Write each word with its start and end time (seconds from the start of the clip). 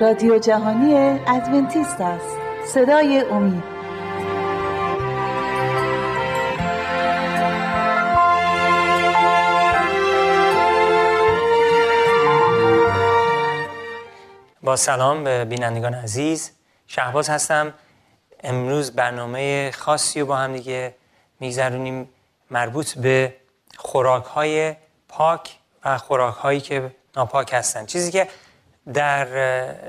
رادیو 0.00 0.38
جهانی 0.38 0.94
ادونتیست 1.26 2.00
است. 2.00 2.36
صدای 2.66 3.20
امید. 3.20 3.62
با 14.62 14.76
سلام 14.76 15.24
به 15.24 15.44
بینندگان 15.44 15.94
عزیز. 15.94 16.50
شهباز 16.86 17.28
هستم. 17.28 17.74
امروز 18.42 18.90
برنامه 18.92 19.70
خاصی 19.70 20.20
رو 20.20 20.26
با 20.26 20.36
هم 20.36 20.52
دیگه 20.52 20.94
میگذرونیم. 21.40 22.08
مربوط 22.50 22.94
به 22.94 23.36
خوراک 23.76 24.24
های 24.24 24.76
پاک 25.08 25.58
و 25.84 25.98
خوراک 25.98 26.34
هایی 26.34 26.60
که 26.60 26.90
ناپاک 27.16 27.52
هستن. 27.52 27.86
چیزی 27.86 28.12
که 28.12 28.28
در 28.94 29.26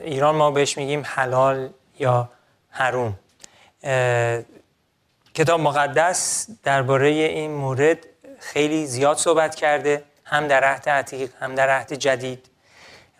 ایران 0.03 0.35
ما 0.35 0.51
بهش 0.51 0.77
میگیم 0.77 1.03
حلال 1.05 1.69
یا 1.99 2.29
حروم. 2.69 3.19
کتاب 5.33 5.61
مقدس 5.61 6.47
درباره 6.63 7.07
این 7.07 7.51
مورد 7.51 7.97
خیلی 8.39 8.85
زیاد 8.85 9.17
صحبت 9.17 9.55
کرده 9.55 10.03
هم 10.25 10.47
در 10.47 10.63
عهد 10.63 10.89
عتیق 10.89 11.29
هم 11.39 11.55
در 11.55 11.69
عهد 11.69 11.93
جدید. 11.93 12.47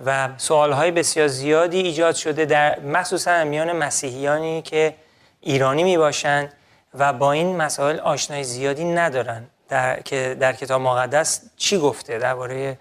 و 0.06 0.30
سوال 0.38 0.72
های 0.72 0.92
بسیار 0.92 1.28
زیادی 1.28 1.78
ایجاد 1.78 2.16
شده 2.16 2.46
در 2.46 2.80
مخصوصا 2.80 3.44
میان 3.44 3.72
مسیحیانی 3.72 4.62
که 4.62 4.96
ایرانی 5.42 5.84
می 5.84 5.98
باشند 5.98 6.54
و 6.94 7.14
با 7.14 7.32
این 7.32 7.58
مسائل 7.58 8.00
آشنای 8.00 8.44
زیادی 8.44 8.86
ندارن. 8.86 9.48
در, 9.70 10.02
که 10.02 10.38
در 10.40 10.54
کتاب 10.54 10.82
مقدس 10.82 11.42
چی 11.58 11.78
گفته؟ 11.78 12.18
درباره 12.18 12.78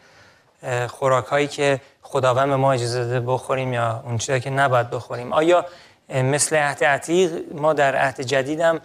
خوراک 0.88 1.26
هایی 1.26 1.46
که 1.46 1.80
خداوند 2.10 2.48
به 2.48 2.56
ما 2.56 2.72
اجازه 2.72 3.04
داده 3.04 3.20
بخوریم 3.20 3.72
یا 3.72 4.02
اون 4.06 4.18
چیزی 4.18 4.40
که 4.40 4.50
نباید 4.50 4.90
بخوریم. 4.90 5.32
آیا 5.32 5.66
مثل 6.08 6.56
عهد 6.56 6.84
عتیق 6.84 7.32
ما 7.52 7.72
در 7.72 7.96
عهد 7.96 8.20
جدیدم 8.20 8.80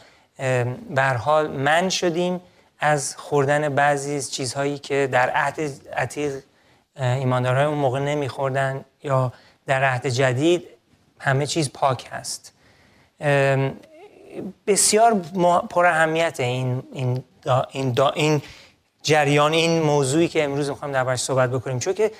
به 0.89 1.03
حال 1.03 1.47
من 1.47 1.89
شدیم 1.89 2.41
از 2.79 3.15
خوردن 3.17 3.75
بعضی 3.75 4.21
چیزهایی 4.21 4.77
که 4.77 5.09
در 5.11 5.29
عهد 5.29 5.59
عتیق 5.95 6.33
ایماندارهای 6.99 7.65
اون 7.65 7.77
موقع 7.77 7.99
نمیخوردن 7.99 8.85
یا 9.03 9.33
در 9.67 9.83
عهد 9.83 10.07
جدید 10.07 10.63
همه 11.19 11.45
چیز 11.45 11.71
پاک 11.73 12.07
هست. 12.11 12.53
بسیار 14.67 15.13
پر 15.69 15.85
اهمیت 15.85 16.39
این 16.39 16.83
این 16.91 17.23
این, 17.71 17.95
این 18.15 18.41
جریان 19.03 19.53
این 19.53 19.81
موضوعی 19.81 20.27
که 20.27 20.43
امروز 20.43 20.69
می‌خوایم 20.69 20.93
دربارش 20.93 21.19
صحبت 21.19 21.49
بکنیم. 21.49 21.79
چون 21.79 21.93
که 21.93 22.11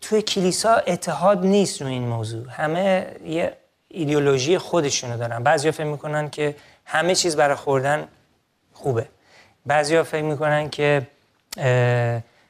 توی 0.00 0.22
کلیسا 0.22 0.74
اتحاد 0.74 1.46
نیست 1.46 1.82
رو 1.82 1.88
این 1.88 2.08
موضوع. 2.08 2.50
همه 2.50 3.06
یه 3.24 3.56
ایدئولوژی 3.88 4.58
خودشونو 4.58 5.16
دارن. 5.16 5.42
بعضیا 5.42 5.72
فکر 5.72 5.84
می‌کنن 5.84 6.30
که 6.30 6.54
همه 6.84 7.14
چیز 7.14 7.36
برای 7.36 7.56
خوردن 7.56 8.08
خوبه. 8.72 9.08
بعضیا 9.66 10.04
فکر 10.04 10.22
می‌کنن 10.22 10.70
که 10.70 11.06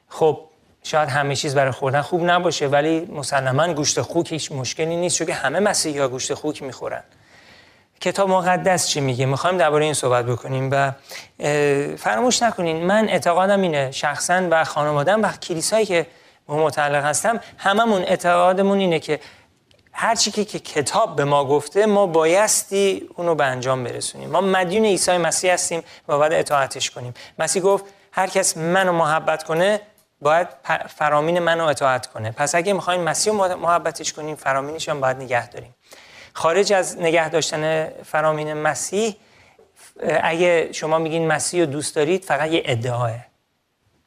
خب 0.09 0.39
شاید 0.83 1.09
همه 1.09 1.35
چیز 1.35 1.55
برای 1.55 1.71
خوردن 1.71 2.01
خوب 2.01 2.23
نباشه 2.23 2.67
ولی 2.67 2.99
مسلما 2.99 3.73
گوشت 3.73 4.01
خوک 4.01 4.31
هیچ 4.31 4.51
مشکلی 4.51 4.95
نیست 4.95 5.17
چون 5.17 5.29
همه 5.29 5.59
مسیحی 5.59 5.99
ها 5.99 6.07
گوشت 6.07 6.33
خوک 6.33 6.63
می‌خورن. 6.63 7.03
کتاب 8.01 8.29
مقدس 8.29 8.87
چی 8.87 9.01
میگه؟ 9.01 9.25
می‌خوایم 9.25 9.57
درباره 9.57 9.85
این 9.85 9.93
صحبت 9.93 10.25
بکنیم 10.25 10.69
و 10.71 10.91
فراموش 11.97 12.43
نکنین. 12.43 12.85
من 12.85 13.09
اعتقادم 13.09 13.61
اینه 13.61 13.91
شخصا 13.91 14.47
و 14.51 14.63
خانوادم 14.63 15.23
و 15.23 15.31
کلیسایی 15.31 15.85
که 15.85 16.07
متعلق 16.57 17.05
هستم 17.05 17.39
هممون 17.57 18.01
اعتقادمون 18.01 18.79
اینه 18.79 18.99
که 18.99 19.19
هر 19.93 20.15
چی 20.15 20.31
که 20.31 20.59
کتاب 20.59 21.15
به 21.15 21.23
ما 21.23 21.45
گفته 21.45 21.85
ما 21.85 22.05
بایستی 22.05 23.09
اونو 23.15 23.35
به 23.35 23.45
انجام 23.45 23.83
برسونیم. 23.83 24.29
ما 24.29 24.41
مدیون 24.41 24.85
عیسی 24.85 25.17
مسیح 25.17 25.53
هستیم 25.53 25.83
و 26.07 26.17
باید 26.17 26.33
اطاعتش 26.33 26.91
کنیم. 26.91 27.13
مسیح 27.39 27.61
گفت 27.61 27.85
هر 28.11 28.27
کس 28.27 28.57
منو 28.57 28.91
محبت 28.91 29.43
کنه 29.43 29.81
باید 30.21 30.47
فرامین 30.87 31.39
منو 31.39 31.65
اطاعت 31.65 32.07
کنه. 32.07 32.31
پس 32.31 32.55
اگه 32.55 32.73
می‌خوایم 32.73 33.01
مسیح 33.01 33.33
محبتش 33.33 34.13
کنیم 34.13 34.35
فرامینش 34.35 34.89
هم 34.89 35.01
باید 35.01 35.17
نگه 35.17 35.49
داریم. 35.49 35.75
خارج 36.33 36.73
از 36.73 36.97
نگه 36.97 37.29
داشتن 37.29 37.89
فرامین 38.05 38.53
مسیح 38.53 39.15
اگه 40.23 40.69
شما 40.71 40.97
میگین 40.97 41.27
مسیح 41.27 41.59
رو 41.59 41.65
دوست 41.65 41.95
دارید 41.95 42.25
فقط 42.25 42.51
یه 42.51 42.61
ادعاه 42.65 43.11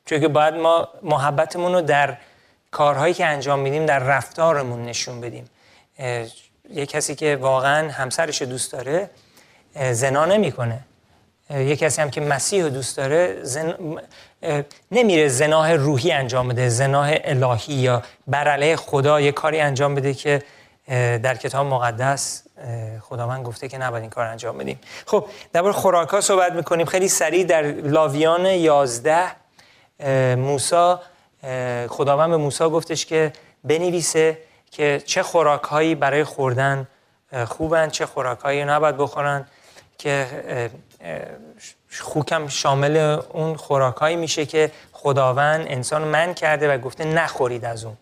چون 0.05 0.21
که 0.21 0.29
باید 0.29 0.55
ما 0.55 0.89
محبتمون 1.03 1.73
رو 1.73 1.81
در 1.81 2.17
کارهایی 2.73 3.15
که 3.15 3.27
انجام 3.27 3.59
میدیم 3.59 3.87
در 3.87 3.99
رفتارمون 3.99 4.85
نشون 4.85 5.21
بدیم. 5.21 5.51
یه 6.71 6.87
کسی 6.87 7.15
که 7.15 7.37
واقعا 7.37 7.91
همسرش 7.91 8.43
دوست 8.43 8.73
داره 8.73 9.11
زنا 9.93 10.25
نمی‌کنه. 10.25 10.79
یه 11.51 11.77
کسی 11.77 12.03
هم 12.03 12.11
که 12.11 12.21
مسیح 12.21 12.63
رو 12.63 12.69
دوست 12.69 12.97
داره 12.97 13.39
زن... 13.43 13.75
نمیره 14.93 15.29
زناه 15.29 15.75
روحی 15.75 16.13
انجام 16.13 16.49
بده 16.49 16.69
زناه 16.69 17.11
الهی 17.13 17.75
یا 17.75 18.03
بر 18.27 18.77
خدا 18.77 19.21
یه 19.21 19.33
کاری 19.33 19.61
انجام 19.61 19.95
بده 19.95 20.15
که 20.15 20.43
در 21.23 21.35
کتاب 21.35 21.67
مقدس 21.67 22.43
خداوند 23.01 23.45
گفته 23.45 23.69
که 23.69 23.79
نباید 23.79 24.03
این 24.03 24.11
کار 24.11 24.27
انجام 24.27 24.59
بدیم. 24.59 24.81
خب 25.07 25.27
درباره 25.53 25.73
خوراک 25.73 26.09
ها 26.09 26.21
صحبت 26.21 26.53
می‌کنیم. 26.53 26.87
خیلی 26.87 27.09
سریع 27.09 27.45
در 27.45 27.63
لاویان 27.63 28.47
11 28.47 30.37
موسی 30.37 30.95
خداوند 31.89 32.31
به 32.31 32.37
موسی 32.37 32.65
گفتش 32.65 33.07
که 33.07 33.33
بنویسه 33.65 34.39
که 34.71 35.03
چه 35.07 35.23
خوراک 35.23 35.63
هایی 35.63 35.95
برای 35.95 36.25
خوردن 36.25 36.89
خوبن 37.49 37.89
چه 37.89 38.07
خوراک 38.07 38.39
هایی 38.39 38.65
نباید 38.65 38.97
بخورن 38.97 39.47
که 39.99 40.71
خوکم 42.01 42.49
شامل 42.49 42.97
اون 43.33 43.57
خوراک 43.57 43.97
هایی 43.97 44.17
میشه 44.17 44.47
که 44.47 44.73
خداوند 44.93 45.67
انسان 45.69 46.05
من 46.05 46.35
کرده 46.35 46.75
و 46.75 46.79
گفته 46.79 47.05
نخورید 47.05 47.65
از 47.65 47.85
اون. 47.85 47.97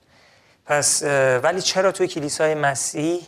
پس 0.67 1.03
ولی 1.43 1.63
چرا 1.63 1.93
توی 1.93 2.09
کلیسای 2.09 2.55
مسیح 2.55 3.27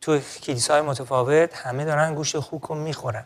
توی 0.00 0.20
کلیسای 0.42 0.80
متفاوت 0.80 1.56
همه 1.56 1.84
دارن 1.84 2.14
گوشت 2.14 2.38
خوک 2.38 2.62
رو 2.62 2.74
می‌خورن؟ 2.74 3.24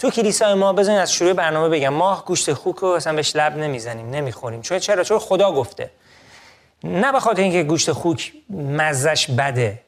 تو 0.00 0.10
کلیسای 0.10 0.54
ما 0.54 0.72
بزنین 0.72 0.98
از 0.98 1.12
شروع 1.12 1.32
برنامه 1.32 1.68
بگم. 1.68 1.88
ما 1.88 2.24
گوشت 2.26 2.52
خوک 2.52 2.76
رو 2.76 2.88
اصلا 2.88 3.12
بهش 3.12 3.36
لب 3.36 3.56
نمی‌زنیم 3.56 4.10
نمی‌خوریم. 4.10 4.62
چرا 4.62 4.78
چرا؟ 4.78 5.04
چون 5.04 5.18
خدا 5.18 5.52
گفته. 5.52 5.90
نه 6.84 7.12
به 7.12 7.38
اینکه 7.38 7.62
گوشت 7.62 7.92
خوک 7.92 8.32
مزش 8.50 9.30
بده. 9.30 9.80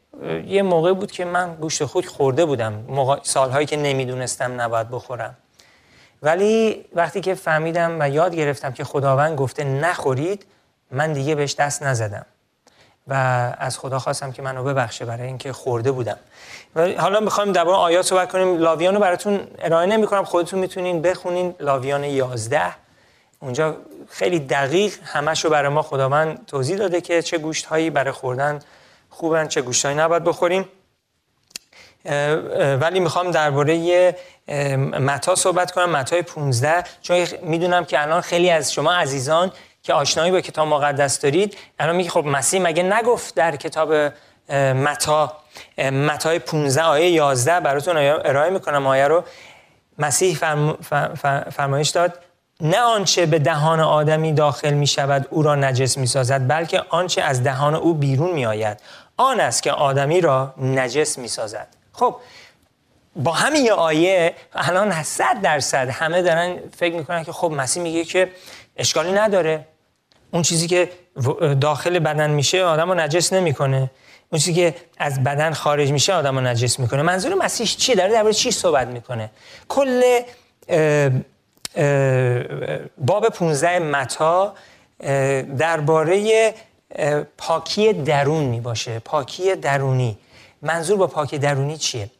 یه 0.46 0.62
موقع 0.62 0.92
بود 0.92 1.10
که 1.10 1.24
من 1.24 1.54
گوشت 1.54 1.84
خوک 1.84 2.06
خورده 2.06 2.44
بودم. 2.44 2.72
موقع... 2.88 3.16
سالهایی 3.22 3.66
که 3.66 3.76
نمی‌دونستم 3.76 4.60
نباید 4.60 4.90
بخورم. 4.90 5.36
ولی 6.22 6.84
وقتی 6.94 7.20
که 7.20 7.34
فهمیدم 7.34 7.96
و 8.00 8.08
یاد 8.08 8.34
گرفتم 8.34 8.72
که 8.72 8.84
خداوند 8.84 9.38
گفته 9.38 9.64
نخورید 9.64 10.46
من 10.90 11.12
دیگه 11.12 11.34
بهش 11.34 11.54
دست 11.54 11.82
نزدم. 11.82 12.26
و 13.08 13.14
از 13.58 13.78
خدا 13.78 13.98
خواستم 13.98 14.32
که 14.32 14.42
منو 14.42 14.64
ببخشه 14.64 15.04
برای 15.04 15.26
اینکه 15.26 15.52
خورده 15.52 15.92
بودم. 15.92 16.18
و 16.76 16.92
حالا 16.92 17.20
می‌خوایم 17.20 17.52
درباره 17.52 17.76
آیات 17.76 18.06
صحبت 18.06 18.32
کنیم 18.32 18.58
لاویان 18.58 18.94
رو 18.94 19.00
براتون 19.00 19.40
ارائه 19.58 19.86
نمی 19.86 20.06
کنم 20.06 20.24
خودتون 20.24 20.60
می‌تونین 20.60 21.02
بخونین. 21.02 21.54
لاویان 21.60 22.04
11 22.04 22.62
اونجا 23.40 23.76
خیلی 24.10 24.38
دقیق 24.38 24.94
همش 25.04 25.44
رو 25.44 25.50
برای 25.50 25.68
ما 25.68 25.82
خداوند 25.82 26.46
توضیح 26.46 26.76
داده 26.76 27.00
که 27.00 27.22
چه 27.22 27.38
گوشت 27.38 27.66
هایی 27.66 27.90
برای 27.90 28.12
خوردن 28.12 28.58
خوبن 29.10 29.48
چه 29.48 29.62
گوشت 29.62 29.84
هایی 29.84 29.98
نباید 29.98 30.24
بخوریم. 30.24 30.68
ولی 32.80 33.00
می‌خوام 33.00 33.30
درباره 33.30 34.16
متا 35.00 35.34
صحبت 35.34 35.70
کنم. 35.70 35.90
متای 35.90 36.22
15 36.22 36.84
چون 37.02 37.26
می‌دونم 37.42 37.84
که 37.84 38.02
الان 38.02 38.20
خیلی 38.20 38.50
از 38.50 38.72
شما 38.72 38.92
عزیزان 38.92 39.52
که 39.82 39.94
آشنایی 39.94 40.32
با 40.32 40.40
کتاب 40.40 40.68
مقدس 40.68 41.20
دارید. 41.20 41.56
الان 41.78 41.96
میگه 41.96 42.10
خب 42.10 42.24
مسیح 42.24 42.62
مگه 42.62 42.82
نگفت 42.82 43.34
در 43.34 43.56
کتاب 43.56 44.12
متا 44.52 45.36
متای 45.78 46.38
15 46.38 46.82
آیه 46.82 47.10
11 47.10 47.60
براتون 47.60 47.96
ارائه 47.96 48.50
می‌کنم. 48.50 48.86
آیه 48.86 49.08
رو 49.08 49.24
مسیح 49.98 50.38
فرمایش 51.50 51.88
داد 51.88 52.18
نه 52.60 52.78
آنچه 52.78 53.26
به 53.26 53.38
دهان 53.38 53.80
آدمی 53.80 54.32
داخل 54.32 54.74
می 54.74 54.86
شود 54.86 55.26
او 55.30 55.42
را 55.42 55.54
نجس 55.54 55.98
می 55.98 56.06
سازد 56.06 56.48
بلکه 56.48 56.82
آنچه 56.88 57.22
از 57.22 57.42
دهان 57.42 57.74
او 57.74 57.94
بیرون 57.94 58.32
می 58.32 58.46
آید 58.46 58.80
آن 59.16 59.40
است 59.40 59.62
که 59.62 59.72
آدمی 59.72 60.20
را 60.20 60.54
نجس 60.58 61.18
می 61.18 61.28
سازد 61.28 61.68
خب 61.92 62.16
با 63.16 63.32
همین 63.32 63.70
آیه 63.72 64.34
الان 64.54 65.02
صد 65.02 65.40
درصد 65.42 65.88
همه 65.88 66.22
دارن 66.22 66.56
فکر 66.76 66.94
می‌کنن 66.94 67.24
که 67.24 67.32
خب 67.32 67.50
مسیح 67.50 67.82
میگه 67.82 68.04
که 68.04 68.32
اشکالی 68.76 69.12
نداره. 69.12 69.66
اون 70.32 70.42
چیزی 70.42 70.66
که 70.66 70.90
داخل 71.60 71.98
بدن 71.98 72.30
میشه 72.30 72.64
آدم 72.64 72.88
رو 72.88 72.94
نجس 72.94 73.32
نمی‌کنه. 73.32 73.90
اون 74.30 74.38
چیزی 74.38 74.54
که 74.54 74.74
از 74.98 75.24
بدن 75.24 75.52
خارج 75.52 75.92
میشه 75.92 76.12
آدم 76.12 76.38
رو 76.38 76.44
نجس 76.44 76.78
می‌کنه. 76.78 77.02
منظور 77.02 77.34
مسیح 77.34 77.66
چیه؟ 77.66 77.94
داره 77.94 78.12
درباره 78.12 78.34
چی 78.34 78.50
صحبت 78.50 78.86
می‌کنه؟ 78.86 79.30
کل 79.68 80.20
باب 82.98 83.28
15 83.28 83.78
متا 83.78 84.54
درباره 85.58 86.54
پاکی 87.38 87.92
درونی 87.92 88.60
باشه 88.60 88.98
پاکی 88.98 89.56
درونی. 89.56 90.18
منظور 90.62 90.96
با 90.96 91.06
پاکی 91.06 91.38
درونی 91.38 91.76
چیه؟ 91.76 92.10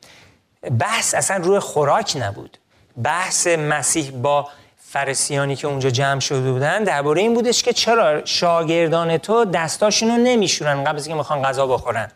بحث 0.79 1.15
اصلا 1.15 1.37
روی 1.37 1.59
خوراک 1.59 2.17
نبود. 2.21 2.59
بحث 3.03 3.47
مسیح 3.47 4.11
با 4.11 4.49
فرسیانی 4.93 5.57
که 5.57 5.67
اونجا 5.67 5.91
جمع 5.91 6.21
شده 6.21 6.53
بودن 6.53 6.85
درباره 6.85 7.21
این 7.21 7.35
بودش 7.35 7.63
که 7.63 7.73
چرا 7.73 8.25
شاگردان 8.25 9.19
تو 9.19 9.45
دستاشون 9.45 10.09
رو 10.09 10.17
نمیشورن 10.17 10.85
قبل 10.85 10.97
از 10.97 11.07
اینکه 11.07 11.19
می‌خوان 11.19 11.43
غذا 11.43 11.67
بخورن. 11.67 12.09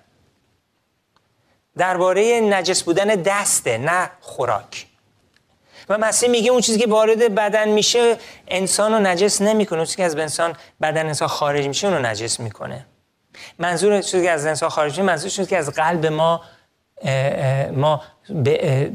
درباره 1.78 2.40
نجس 2.40 2.82
بودن 2.82 3.06
دسته 3.06 3.78
نه 3.78 4.10
خوراک. 4.20 4.86
و 5.88 5.98
مسیح 5.98 6.28
میگه 6.28 6.50
اون 6.50 6.60
چیزی 6.60 6.78
که 6.78 6.86
وارد 6.86 7.34
بدن 7.34 7.68
میشه 7.68 8.16
انسان 8.48 8.92
رو 8.92 8.98
نجس 8.98 9.42
نمی‌کنه. 9.42 9.84
چیزی 9.86 9.96
که 9.96 10.04
از 10.04 10.16
انسان 10.16 10.56
بدن 10.82 11.06
انسان 11.06 11.28
خارج 11.28 11.66
میشه 11.66 11.86
اون 11.86 11.96
رو 11.96 12.06
نجس 12.06 12.40
می‌کنه. 12.40 12.86
منظور 13.58 14.02
چیزی 14.02 14.24
که 14.24 14.30
از 14.30 14.46
انسان 14.46 14.68
خارج 14.68 14.90
میشه 14.90 15.02
منظور 15.02 15.30
چیزی 15.30 15.48
که 15.48 15.58
از 15.58 15.70
قلب 15.70 16.06
ما 16.06 16.40
ما 17.72 18.02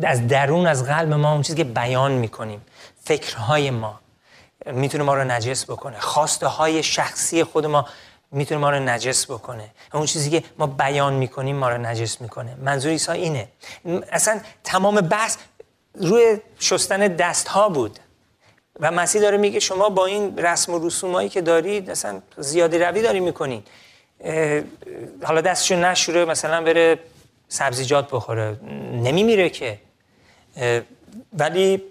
از 0.04 0.28
درون 0.28 0.68
از 0.68 0.86
قلب 0.86 1.14
ما 1.14 1.32
اون 1.32 1.42
چیزی 1.42 1.58
که 1.58 1.64
بیان 1.64 2.12
می‌کنیم. 2.12 2.62
فکرهای 3.04 3.72
ما 3.72 4.00
می‌تونه 4.66 5.04
ما 5.04 5.14
رو 5.14 5.24
نجس 5.24 5.66
بکنه. 5.66 6.00
خواسته 6.00 6.48
های 6.48 6.84
شخصی 6.84 7.44
خود 7.44 7.66
ما 7.66 7.86
می‌تونه 8.32 8.62
ما 8.62 8.70
رو 8.70 8.80
نجس 8.80 9.26
بکنه. 9.26 9.72
اون 9.94 10.06
چیزی 10.06 10.30
که 10.30 10.44
ما 10.58 10.68
بیان 10.68 11.14
می‌کنیم 11.14 11.56
ما 11.56 11.70
رو 11.70 11.78
نجس 11.78 12.22
می‌کنه. 12.22 12.56
منظور 12.56 12.92
عیسی 12.92 13.12
اینه. 13.12 13.48
اصلا 14.12 14.42
تمام 14.64 15.02
بحث 15.02 15.38
روی 15.96 16.38
شستن 16.60 17.08
دست 17.08 17.48
ها 17.48 17.70
بود. 17.70 18.00
و 18.80 18.92
مسیح 18.92 19.22
داره 19.22 19.38
میگه 19.38 19.60
شما 19.60 19.90
با 19.90 20.06
این 20.06 20.38
رسم 20.38 20.74
و 20.74 20.88
رسومایی 20.88 21.30
که 21.30 21.42
دارید 21.42 21.90
اصلا 21.90 22.22
زیادی 22.38 22.78
روی 22.78 23.02
داری 23.02 23.20
می‌کنید 23.20 23.68
حالا 25.24 25.42
دستشو 25.42 25.76
نشوره 25.76 26.26
مثلا 26.26 26.62
بره 26.64 27.00
سبزیجات 27.48 28.08
بخوره. 28.12 28.60
نمیمیره 28.94 29.50
که. 29.50 29.80
ولی 31.34 31.84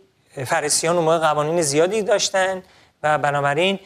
فرسیان 0.46 0.96
اون 0.96 1.04
موقع 1.04 1.18
قوانین 1.18 1.62
زیادی 1.62 2.02
داشتن 2.02 2.62
و 3.02 3.18
بنابراین 3.18 3.78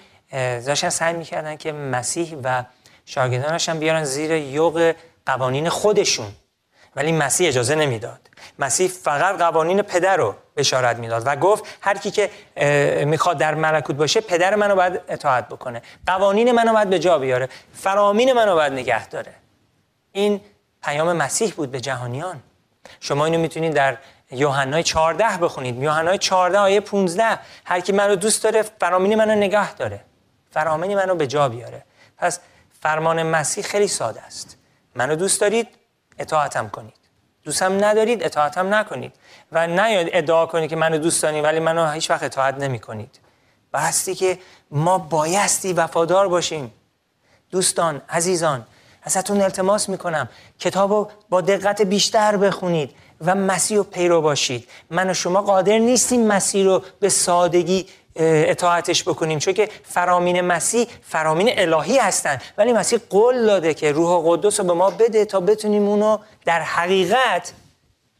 داشتن 0.66 0.88
سعی 0.88 1.14
می‌کردن 1.14 1.56
که 1.56 1.72
مسیح 1.72 2.36
و 2.44 2.64
شاگردانش 3.06 3.68
هم 3.68 3.78
بیارن 3.78 4.04
زیر 4.04 4.30
یوغ 4.30 4.94
قوانین 5.26 5.68
خودشون. 5.68 6.32
ولی 6.96 7.12
مسیح 7.12 7.48
اجازه 7.48 7.74
نمی‌داد. 7.74 8.20
مسیح 8.58 8.88
فقط 8.88 9.38
قوانین 9.38 9.82
پدر 9.82 10.16
رو 10.16 10.34
بشارت 10.56 10.96
می‌داد 10.96 11.22
و 11.26 11.36
گفت 11.36 11.64
هر 11.80 11.98
کی 11.98 12.10
که 12.10 12.30
می‌خواد 13.04 13.38
در 13.38 13.54
ملکوت 13.54 13.96
باشه 13.96 14.20
پدر 14.20 14.54
منو 14.54 14.76
باید 14.76 15.00
اطاعت 15.08 15.48
بکنه. 15.48 15.82
قوانین 16.06 16.52
منو 16.52 16.72
باید 16.72 16.90
به 16.90 16.98
جا 16.98 17.18
بیاره. 17.18 17.48
فرامین 17.72 18.32
منو 18.32 18.54
باید 18.54 18.72
نگه 18.72 19.08
داره. 19.08 19.34
این 20.12 20.40
پیام 20.82 21.12
مسیح 21.12 21.52
بود 21.56 21.70
به 21.70 21.80
جهانیان. 21.80 22.40
شما 23.00 23.24
اینو 23.24 23.38
می‌تونید 23.38 23.72
در 23.72 23.96
یوحنای 24.34 24.82
14 24.82 25.36
بخونید. 25.36 25.82
یوحنای 25.82 26.18
14 26.18 26.58
آیه 26.58 26.80
15 26.80 27.38
هر 27.64 27.80
کی 27.80 27.92
منو 27.92 28.16
دوست 28.16 28.44
داره 28.44 28.62
فرامین 28.62 29.14
منو 29.14 29.34
نگه 29.34 29.74
داره. 29.74 30.00
فرامین 30.50 30.96
منو 30.96 31.14
به 31.14 31.26
جا 31.26 31.48
بیاره. 31.48 31.82
پس 32.18 32.40
فرمان 32.80 33.22
مسیح 33.22 33.64
خیلی 33.64 33.88
ساده 33.88 34.22
است. 34.22 34.56
منو 34.94 35.16
دوست 35.16 35.40
دارید 35.40 35.68
اطاعتم 36.18 36.68
کنید. 36.68 36.94
دوستم 37.44 37.84
ندارید 37.84 38.22
اطاعتم 38.22 38.74
نکنید. 38.74 39.12
و 39.52 39.66
نیاید 39.66 40.08
ادعا 40.12 40.46
کنید 40.46 40.70
که 40.70 40.76
منو 40.76 40.98
دوست 40.98 41.22
دارید 41.22 41.44
ولی 41.44 41.60
منو 41.60 41.90
هیچ 41.90 42.10
وقت 42.10 42.22
اطاعت 42.22 42.54
نمی 42.54 42.78
کنید 42.78 43.18
باستی 43.72 44.14
که 44.14 44.38
ما 44.70 44.98
بایستی 44.98 45.72
وفادار 45.72 46.28
باشیم. 46.28 46.72
دوستان 47.50 48.02
عزیزان 48.08 48.66
ازتون 49.02 49.40
التماس 49.40 49.88
می‌کنم. 49.88 50.28
کتاب 50.58 50.92
رو 50.92 51.10
با 51.28 51.40
دقت 51.40 51.82
بیشتر 51.82 52.36
بخونید. 52.36 52.94
و 53.20 53.34
مسیح 53.34 53.76
رو 53.76 53.84
پیرو 53.84 54.20
باشید. 54.20 54.68
من 54.90 55.10
و 55.10 55.14
شما 55.14 55.42
قادر 55.42 55.78
نیستیم 55.78 56.26
مسیح 56.26 56.64
رو 56.64 56.82
به 57.00 57.08
سادگی 57.08 57.86
اطاعتش 58.16 59.02
بکنیم. 59.02 59.38
چون 59.38 59.54
که 59.54 59.68
فرامین 59.84 60.40
مسیح 60.40 60.86
فرامین 61.02 61.48
الهی 61.58 61.98
هستن. 61.98 62.38
ولی 62.58 62.72
مسیح 62.72 62.98
قول 63.10 63.46
داده 63.46 63.74
که 63.74 63.92
روح 63.92 64.22
قدس 64.26 64.60
رو 64.60 64.66
به 64.66 64.72
ما 64.72 64.90
بده 64.90 65.24
تا 65.24 65.40
بتونیم 65.40 65.88
اونو 65.88 66.18
در 66.44 66.62
حقیقت 66.62 67.52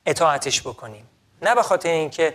اطاعتش 0.07 0.61
بکنیم. 0.63 1.05
نه 1.43 1.55
به 1.55 1.63
خاطر 1.63 1.89
اینکه 1.89 2.35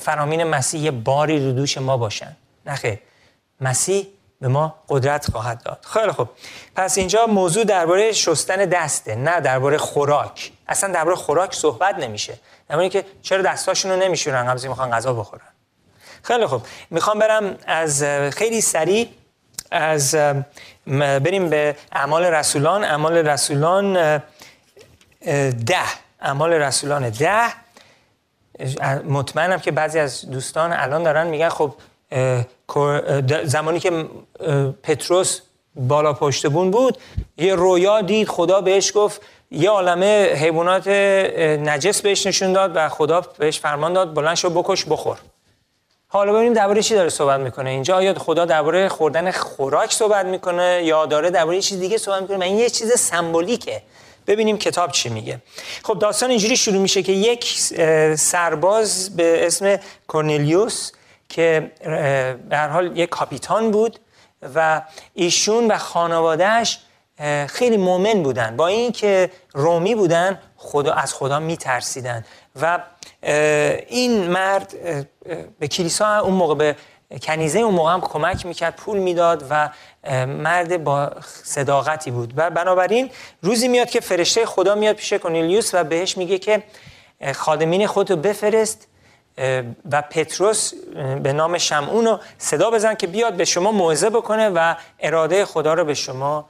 فرامین 0.00 0.44
مسیح 0.44 0.80
یه 0.80 0.90
باری 0.90 1.46
رو 1.46 1.52
دوش 1.52 1.78
ما 1.78 1.96
باشن. 1.96 2.36
نخه 2.66 3.00
مسیح 3.60 4.06
به 4.40 4.48
ما 4.48 4.74
قدرت 4.88 5.30
خواهد 5.30 5.62
داد. 5.62 5.86
خیلی 5.90 6.12
خوب. 6.12 6.28
پس 6.76 6.98
اینجا 6.98 7.26
موضوع 7.26 7.64
درباره 7.64 8.12
شستن 8.12 8.56
دسته 8.56 9.14
نه 9.14 9.40
درباره 9.40 9.78
خوراک. 9.78 10.52
اصلا 10.68 10.92
درباره 10.92 11.16
خوراک 11.16 11.54
صحبت 11.54 11.94
نمیشه. 11.94 12.38
درباره 12.68 12.88
که 12.88 13.04
چرا 13.22 13.42
دستاشون 13.42 13.90
رو 13.90 13.96
نمیشورن 13.96 14.46
قبل 14.46 14.68
می‌خوان 14.68 14.90
غذا 14.90 15.12
بخورن. 15.12 15.42
خیلی 16.22 16.46
خوب. 16.46 16.62
می‌خوام 16.90 17.18
برم 17.18 17.56
از 17.66 18.04
خیلی 18.32 18.60
سریع 18.60 19.08
از 19.70 20.14
بریم 20.86 21.48
به 21.48 21.76
اعمال 21.92 22.24
رسولان. 22.24 22.84
اعمال 22.84 23.16
رسولان 23.16 24.18
ده. 25.66 25.78
اعمال 26.20 26.52
رسولان 26.52 27.10
ده. 27.10 27.52
مطمئنم 29.04 29.58
که 29.58 29.70
بعضی 29.72 29.98
از 29.98 30.30
دوستان 30.30 30.72
الان 30.72 31.02
دارن 31.02 31.26
میگن 31.26 31.48
خب 31.48 31.74
زمانی 33.44 33.80
که 33.80 34.06
پتروس 34.82 35.40
بالا 35.76 36.12
پشت 36.12 36.46
بون 36.46 36.70
بود 36.70 36.98
یه 37.38 37.54
رویا 37.54 38.00
دید 38.00 38.28
خدا 38.28 38.60
بهش 38.60 38.92
گفت 38.94 39.20
یه 39.50 39.70
عالمه 39.70 40.32
حیوانات 40.34 40.88
نجس 40.88 42.02
بهش 42.02 42.26
نشون 42.26 42.52
داد 42.52 42.72
و 42.74 42.88
خدا 42.88 43.20
بهش 43.20 43.58
فرمان 43.60 43.92
داد 43.92 44.14
بلند 44.14 44.36
شو 44.36 44.50
بکش 44.50 44.84
بخور. 44.84 45.18
حالا 46.08 46.32
ببینیم 46.32 46.52
درباره 46.52 46.82
چی 46.82 46.94
داره 46.94 47.08
صحبت 47.08 47.40
می‌کنه. 47.40 47.70
اینجا 47.70 47.96
آیا 47.96 48.14
خدا 48.14 48.44
درباره 48.44 48.88
خوردن 48.88 49.30
خوراک 49.30 49.92
صحبت 49.92 50.26
می‌کنه 50.26 50.80
یا 50.84 51.06
داره 51.06 51.30
درباره 51.30 51.60
چیز 51.60 51.80
دیگه 51.80 51.98
صحبت 51.98 52.22
می‌کنه؟ 52.22 52.44
این 52.44 52.58
یه 52.58 52.70
چیز 52.70 52.92
سمبولیکه. 52.98 53.82
ببینیم 54.26 54.58
کتاب 54.58 54.90
چی 54.90 55.08
میگه. 55.08 55.38
خب 55.84 55.98
داستان 55.98 56.30
اینجوری 56.30 56.56
شروع 56.56 56.78
میشه 56.82 57.02
که 57.02 57.12
یک 57.12 57.58
سرباز 58.16 59.16
به 59.16 59.46
اسم 59.46 59.76
کورنلیوس 60.06 60.92
که 61.28 61.72
به 62.50 62.56
هر 62.56 62.68
حال 62.68 62.96
یک 62.96 63.08
کاپیتان 63.08 63.70
بود 63.70 64.00
و 64.54 64.82
ایشون 65.14 65.66
و 65.66 65.78
خانوادهش 65.78 66.78
خیلی 67.46 67.76
مؤمن 67.76 68.22
بودن. 68.22 68.56
با 68.56 68.66
اینکه 68.66 69.30
رومی 69.54 69.94
بودن 69.94 70.38
خدا 70.56 70.92
از 70.92 71.14
خدا 71.14 71.40
میترسیدن. 71.40 72.24
و 72.62 72.78
این 73.88 74.30
مرد 74.30 74.74
به 75.58 75.68
کلیسا 75.68 76.18
اون 76.18 76.34
موقع 76.34 76.54
به 76.54 76.76
کنیزه 77.22 77.58
اون 77.58 77.74
موقع 77.74 77.92
هم 77.92 78.00
کمک 78.00 78.46
می‌کرد 78.46 78.76
پول 78.76 78.98
می‌داد 78.98 79.46
و 79.50 79.70
مرد 80.26 80.84
با 80.84 81.10
صداقتی 81.44 82.10
بود. 82.10 82.32
و 82.36 82.50
بنابراین 82.50 83.10
روزی 83.42 83.68
میاد 83.68 83.90
که 83.90 84.00
فرشته 84.00 84.46
خدا 84.46 84.74
میاد 84.74 84.96
پیش 84.96 85.12
کونیلیوس 85.12 85.74
و 85.74 85.84
بهش 85.84 86.16
میگه 86.16 86.38
که 86.38 86.62
خادمین 87.34 87.86
خودتو 87.86 88.16
بفرست 88.16 88.88
و 89.92 90.02
پتروس 90.02 90.72
به 91.22 91.32
نام 91.32 91.58
شمعون 91.58 92.04
رو 92.04 92.20
صدا 92.38 92.70
بزن 92.70 92.94
که 92.94 93.06
بیاد 93.06 93.34
به 93.34 93.44
شما 93.44 93.72
موعظه 93.72 94.10
بکنه 94.10 94.48
و 94.48 94.74
اراده 95.00 95.44
خدا 95.44 95.74
رو 95.74 95.84
به 95.84 95.94
شما 95.94 96.48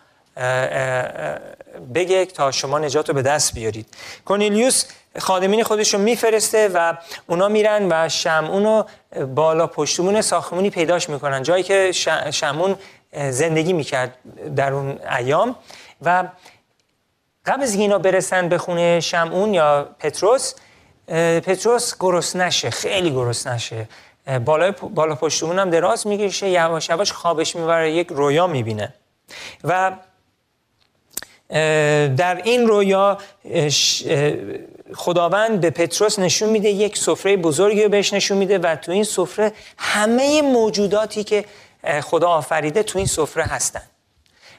بگه 1.95 2.25
تا 2.27 2.51
شما 2.51 2.79
نجات 2.79 3.09
رو 3.09 3.15
به 3.15 3.23
دست 3.23 3.55
بیارید. 3.55 3.87
کونیلیوس 4.25 4.85
خادمین 5.19 5.63
خودش 5.63 5.95
رو 5.95 6.01
میفرسته 6.01 6.71
و 6.75 6.95
اونا 7.27 7.49
میرن 7.49 7.87
و 7.91 8.09
شمعون 8.09 8.65
رو 8.65 8.87
بالا 9.27 9.67
پشتمون 9.67 10.21
ساختمونی 10.21 10.71
پیداش 10.71 11.09
می‌کنن 11.09 11.43
جایی 11.43 11.63
که 11.63 11.93
شمعون 12.31 12.77
زندگی 13.31 13.73
می‌کرد 13.73 14.15
در 14.57 14.73
اون 14.73 14.99
ایام. 15.19 15.57
و 16.03 16.25
قبل 17.47 17.63
از 17.63 17.75
اینا 17.75 17.99
برسن 17.99 18.49
به 18.49 18.59
خونه 18.59 19.01
شمعون 19.01 19.55
یا 19.55 19.89
پتروس 19.99 20.55
پتروس 21.41 21.95
گرس 22.01 22.37
نشه 22.37 22.71
خیلی 22.71 23.11
گرس 23.11 23.47
نشه. 23.47 23.89
بالا, 24.45 24.73
بالا 24.73 25.15
پشتمون 25.15 25.59
هم 25.59 25.71
دراز 25.71 26.07
میگشه 26.07 26.49
یواش 26.49 26.89
یواش 26.89 27.13
خوابش 27.13 27.57
می‌بره 27.57 27.93
یک 27.93 28.09
رویا 28.11 28.47
می‌بینه. 28.47 28.95
و 29.65 29.93
در 32.17 32.41
این 32.45 32.67
رویا 32.67 33.19
خداوند 34.95 35.61
به 35.61 35.71
پتروس 35.71 36.19
نشون 36.19 36.49
میده 36.49 36.69
یک 36.69 36.99
سفره 36.99 37.37
بزرگی 37.37 37.83
رو 37.83 37.89
بهش 37.89 38.13
نشون 38.13 38.39
میده 38.39 38.59
و 38.59 38.77
تو 38.77 38.93
این 38.93 39.05
سفره 39.05 39.53
همه 39.79 40.43
موجوداتی 40.43 41.25
که 41.25 41.45
خدا 42.03 42.29
آفریده 42.29 42.83
تو 42.83 42.99
این 42.99 43.07
سفره 43.07 43.45
هستن. 43.45 43.83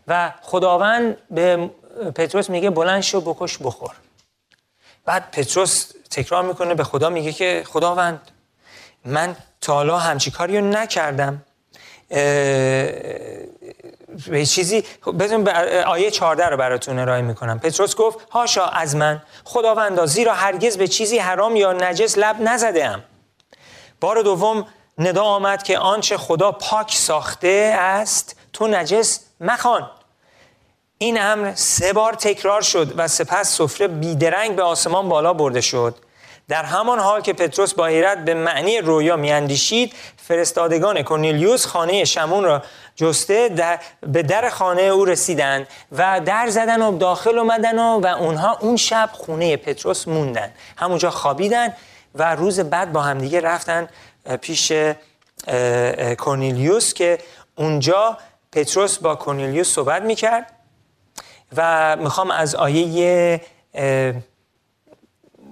و 0.08 0.34
خداوند 0.42 1.18
به 1.32 1.70
پتروس 2.16 2.50
میگه 2.50 2.70
بلند 2.70 3.02
شو 3.02 3.22
بکش 3.22 3.58
بخور. 3.58 3.96
بعد 5.06 5.32
پتروس 5.32 5.92
تکرار 6.12 6.44
می‌کنه 6.44 6.76
به 6.76 6.84
خدا 6.84 7.10
میگه 7.10 7.32
که 7.32 7.64
خداوند 7.68 8.32
من 9.06 9.36
تا 9.62 9.74
حالا 9.74 9.98
همچی 9.98 10.32
کاری 10.32 10.60
رو 10.60 10.66
نکردم. 10.66 11.46
به 14.28 14.46
چیزی 14.46 14.84
بزن 15.06 15.48
آیه 15.88 16.12
14 16.12 16.46
رو 16.46 16.58
براتون 16.58 17.00
ارائه 17.00 17.22
می‌کنم. 17.22 17.60
پتروس 17.60 17.96
گفت 17.96 18.30
هاشا 18.32 18.66
از 18.66 18.96
من 18.96 19.22
خداوندا 19.44 20.06
زیرا 20.06 20.34
هرگز 20.34 20.78
به 20.78 20.88
چیزی 20.88 21.18
حرام 21.18 21.56
یا 21.56 21.74
نجس 21.74 22.18
لب 22.18 22.42
نزده 22.42 22.86
ام 22.86 23.04
بار 24.02 24.22
دوم 24.22 24.68
ندا 24.98 25.24
آمد 25.24 25.64
که 25.64 25.78
آنچه 25.78 26.18
خدا 26.18 26.52
پاک 26.52 26.96
ساخته 26.96 27.76
است 27.78 28.36
تو 28.54 28.68
نجس 28.68 29.20
مخوان. 29.40 29.92
این 31.02 31.22
امر 31.22 31.52
سه 31.56 31.94
بار 31.94 32.14
تکرار 32.14 32.62
شد 32.62 32.94
و 32.98 33.08
سپس 33.08 33.58
سفره 33.58 33.88
بیدرنگ 33.88 34.56
به 34.56 34.64
آسمان 34.64 35.10
بالا 35.10 35.34
برده 35.34 35.62
شد. 35.62 35.96
در 36.48 36.64
همان 36.64 37.00
حال 37.00 37.22
که 37.22 37.34
پتروس 37.34 37.74
با 37.74 37.86
حیرت 37.86 38.26
به 38.26 38.34
معنی 38.34 38.78
رویا 38.78 39.16
میاندیشید 39.16 39.94
فرستادگان 40.18 41.02
کورنلیوس 41.02 41.66
خانه 41.66 42.06
شمون 42.06 42.44
را 42.44 42.64
جسته 42.96 43.50
در 43.50 43.80
به 44.02 44.24
در 44.24 44.50
خانه 44.50 44.82
او 44.82 45.06
رسیدند 45.06 45.68
و 45.92 46.22
در 46.26 46.50
زدن 46.50 46.82
و 46.82 46.98
داخل 46.98 47.38
اومدن 47.40 47.80
و, 47.80 48.00
و 48.00 48.08
اونها 48.08 48.58
اون 48.62 48.78
شب 48.78 49.10
خونه 49.14 49.58
پتروس 49.58 50.08
موندن. 50.08 50.52
همونجا 50.78 51.10
خوابیدن 51.10 51.74
و 52.16 52.36
روز 52.36 52.60
بعد 52.60 52.92
با 52.92 53.02
همدیگه 53.02 53.42
رفتن 53.42 53.88
پیش 54.42 54.72
کورنلیوس 56.18 56.94
که 56.94 57.18
اونجا 57.56 58.18
پتروس 58.52 58.98
با 58.98 59.16
کورنلیوس 59.16 59.74
صحبت 59.74 60.02
می‌کرد. 60.02 60.59
و 61.58 61.96
می‌خوام 61.96 62.32
از 62.32 62.56
آیه 62.56 63.42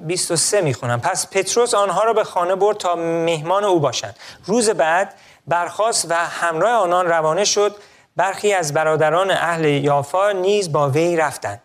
23 0.05 0.61
می‌خونم. 0.61 1.01
پس 1.01 1.27
پتروس 1.29 1.73
آنها 1.73 2.03
را 2.03 2.13
به 2.13 2.23
خانه 2.23 2.55
برد 2.55 2.77
تا 2.77 2.95
مهمان 2.95 3.63
او 3.63 3.79
باشند. 3.79 4.15
روز 4.45 4.69
بعد 4.69 5.13
برخاست 5.47 6.11
و 6.11 6.13
همراه 6.13 6.71
آنان 6.71 7.05
روانه 7.05 7.45
شد. 7.45 7.75
برخی 8.15 8.53
از 8.53 8.73
برادران 8.73 9.31
اهل 9.31 9.65
یافا 9.65 10.31
نیز 10.31 10.71
با 10.71 10.89
وی 10.89 11.15
رفتند. 11.15 11.61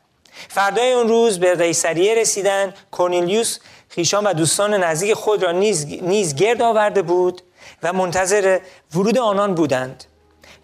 فردای 0.48 0.92
اون 0.92 1.08
روز 1.08 1.40
به 1.40 1.54
قیصریه 1.54 2.14
رسیدن 2.14 2.74
کورنیلیوس 2.90 3.58
خیشان 3.88 4.26
و 4.26 4.32
دوستان 4.32 4.74
نزدیک 4.74 5.14
خود 5.14 5.42
را 5.42 5.52
نیز, 5.52 5.86
نیز 5.86 6.34
گرد 6.34 6.62
آورده 6.62 7.02
بود 7.02 7.42
و 7.82 7.92
منتظر 7.92 8.58
ورود 8.94 9.18
آنان 9.18 9.54
بودند. 9.54 10.04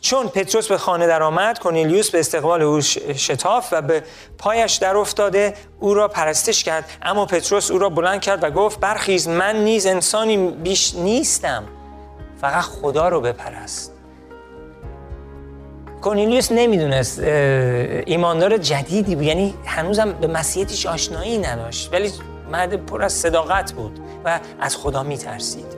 چون 0.00 0.28
پتروس 0.28 0.68
به 0.68 0.78
خانه 0.78 1.06
درآمد 1.06 1.58
کورنلیوس 1.58 2.10
به 2.10 2.20
استقبال 2.20 2.62
او 2.62 2.80
شتاف 2.80 3.68
و 3.72 3.82
به 3.82 4.02
پایش 4.38 4.74
در 4.74 4.96
افتاده 4.96 5.54
او 5.80 5.94
را 5.94 6.08
پرستش 6.08 6.64
کرد. 6.64 6.84
اما 7.02 7.26
پتروس 7.26 7.70
او 7.70 7.78
را 7.78 7.88
بلند 7.88 8.20
کرد 8.20 8.44
و 8.44 8.50
گفت 8.50 8.80
برخیز 8.80 9.28
من 9.28 9.56
نیز 9.64 9.86
انسانی 9.86 10.36
بیش 10.50 10.94
نیستم. 10.94 11.64
فقط 12.40 12.62
خدا 12.62 13.08
رو 13.08 13.20
بپرست. 13.20 13.92
کورنلیوس 16.02 16.52
نمی‌دونست 16.52 17.18
ایماندار 18.06 18.56
جدیدی 18.56 19.14
بود. 19.14 19.24
یعنی 19.24 19.54
هنوزم 19.66 20.12
به 20.12 20.26
مسیحیتش 20.26 20.86
آشنایی 20.86 21.38
نداشت. 21.38 21.92
ولی 21.92 22.12
مرد 22.52 22.86
پر 22.86 23.02
از 23.02 23.12
صداقت 23.12 23.72
بود 23.72 24.00
و 24.24 24.40
از 24.60 24.76
خدا 24.76 25.02
میترسید. 25.02 25.77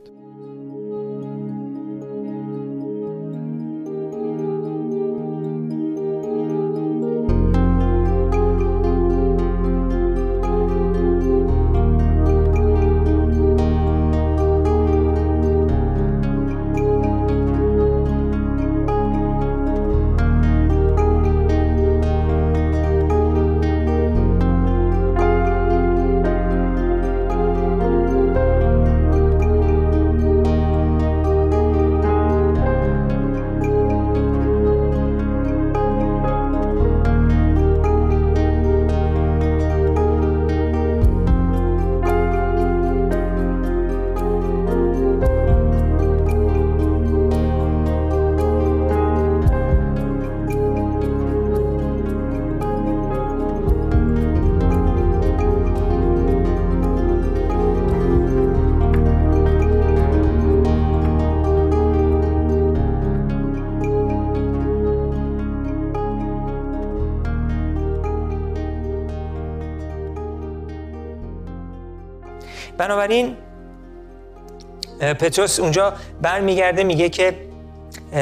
پتروس 75.13 75.59
اونجا 75.59 75.93
برمیگرده 76.21 76.83
میگه 76.83 77.09
که 77.09 77.35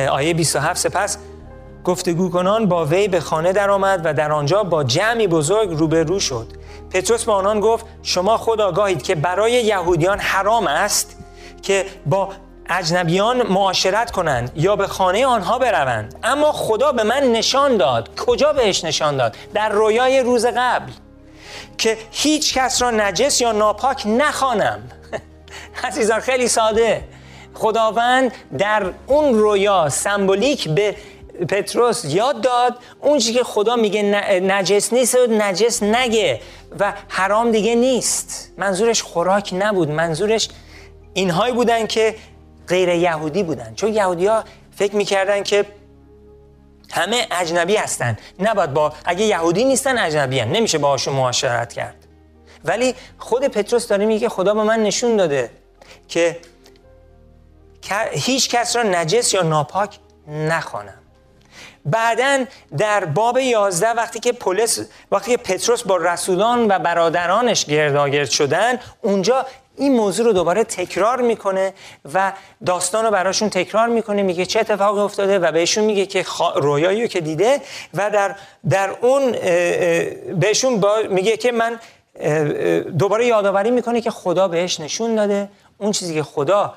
آیه 0.10 0.34
27 0.34 0.80
سپس 0.80 1.18
گفتگو 1.84 2.30
کنان 2.30 2.66
با 2.66 2.86
وی 2.86 3.08
به 3.08 3.20
خانه 3.20 3.54
درآمد 3.54 4.02
و 4.04 4.14
در 4.14 4.32
آنجا 4.32 4.64
با 4.64 4.84
جمعی 4.84 5.28
بزرگ 5.28 5.70
روبرو 5.70 6.20
شد. 6.20 6.48
پتروس 6.92 7.24
با 7.24 7.34
آنان 7.34 7.60
گفت 7.60 7.86
شما 8.04 8.38
خود 8.38 8.62
آگاهید 8.62 9.04
که 9.04 9.16
برای 9.16 9.52
یهودیان 9.52 10.20
حرام 10.20 10.68
است 10.68 11.18
که 11.62 11.86
با 12.06 12.30
اجنبیان 12.70 13.48
معاشرت 13.48 14.12
کنند 14.12 14.52
یا 14.56 14.76
به 14.76 14.88
خانه 14.88 15.26
آنها 15.26 15.60
بروند. 15.60 16.16
اما 16.24 16.52
خدا 16.52 16.92
به 16.92 17.04
من 17.04 17.24
نشان 17.24 17.78
داد. 17.78 18.16
کجا 18.16 18.54
بهش 18.54 18.84
نشان 18.84 19.18
داد؟ 19.18 19.36
در 19.54 19.70
رویای 19.70 20.20
روز 20.20 20.46
قبل 20.46 20.92
که 21.78 21.98
هیچ 22.12 22.58
کس 22.58 22.82
را 22.82 22.92
نجس 22.92 23.42
یا 23.42 23.52
ناپاک 23.52 24.04
نخوانم. 24.08 24.80
عزیزان 25.88 26.20
خیلی 26.20 26.48
ساده. 26.48 27.04
خداوند 27.54 28.32
در 28.58 28.94
اون 29.08 29.34
رویا 29.34 29.90
سمبولیک 29.90 30.70
به 30.70 30.96
پتروس 31.50 32.06
یاد 32.06 32.42
داد. 32.42 32.78
اون 33.00 33.20
که 33.20 33.44
خدا 33.44 33.76
میگه 33.76 34.04
نجس 34.40 34.94
نیست 34.94 35.16
و 35.16 35.28
نجس 35.30 35.84
نگه 35.84 36.42
و 36.80 36.94
حرام 37.08 37.52
دیگه 37.52 37.76
نیست. 37.76 38.52
منظورش 38.58 39.04
خوراک 39.04 39.54
نبود. 39.58 39.92
منظورش 39.92 40.50
اینهایی 41.14 41.54
بودن 41.54 41.88
که 41.88 42.16
غیر 42.68 42.90
یهودی 42.90 43.44
بودن. 43.44 43.74
چون 43.76 43.94
یهودی 43.94 44.26
ها 44.28 44.44
فکر 44.76 44.96
می‌کردن 44.96 45.44
که 45.44 45.66
همه 46.92 47.28
اجنبی 47.32 47.76
هستن. 47.76 48.18
نباید 48.40 48.74
با 48.74 48.94
اگه 49.06 49.26
یهودی 49.26 49.66
نیستن 49.66 49.98
اجنبی 49.98 50.40
هن. 50.40 50.48
نمیشه 50.48 50.78
باهاشون 50.78 51.16
معاشرت 51.16 51.74
کرد. 51.74 51.96
ولی 52.66 52.96
خود 53.18 53.48
پتروس 53.48 53.88
داره 53.88 54.06
میگه 54.06 54.30
خدا 54.30 54.54
به 54.54 54.64
من 54.64 54.84
نشون 54.84 55.16
داده. 55.16 55.50
که 56.08 56.40
هیچ 58.12 58.50
کس 58.50 58.76
را 58.76 58.84
نجس 58.84 59.34
یا 59.34 59.42
ناپاک 59.42 60.00
نخوانم. 60.28 60.94
بعدا 61.86 62.46
در 62.78 63.06
باب 63.06 63.38
11 63.38 63.90
وقتی 63.90 64.20
که 64.20 64.32
پولس 64.32 64.80
وقتی 65.12 65.32
که 65.32 65.38
پتروس 65.38 65.84
با 65.84 65.98
رسولان 65.98 66.72
و 66.72 66.80
برادرانش 66.80 67.66
گرداگرد 67.66 68.30
شدن 68.30 68.80
اونجا 69.02 69.46
این 69.78 69.96
موضوع 69.96 70.26
رو 70.26 70.34
دوباره 70.34 70.64
تکرار 70.64 71.22
می‌کنه 71.22 71.74
و 72.14 72.34
داستان 72.66 73.06
رو 73.06 73.12
براشون 73.12 73.50
تکرار 73.50 73.88
می‌کنه 73.88 74.24
میگه 74.24 74.46
چه 74.46 74.60
اتفاقی 74.60 75.00
افتاده 75.00 75.40
و 75.40 75.52
بهشون 75.52 75.84
میگه 75.84 76.06
که 76.06 76.26
رویایی 76.56 77.08
که 77.08 77.22
دیده 77.22 77.62
و 77.94 78.10
در, 78.10 78.36
در 78.70 78.90
اون 79.02 79.32
بهشون 80.40 80.80
با 80.80 80.98
میگه 81.10 81.38
که 81.38 81.52
من 81.52 81.80
دوباره 82.98 83.26
یادآوری 83.26 83.72
می‌کنه 83.72 84.02
که 84.02 84.12
خدا 84.12 84.48
بهش 84.48 84.80
نشون 84.80 85.16
داده 85.16 85.50
اون 85.80 85.92
چیزی 85.92 86.14
که 86.14 86.24
خدا 86.24 86.74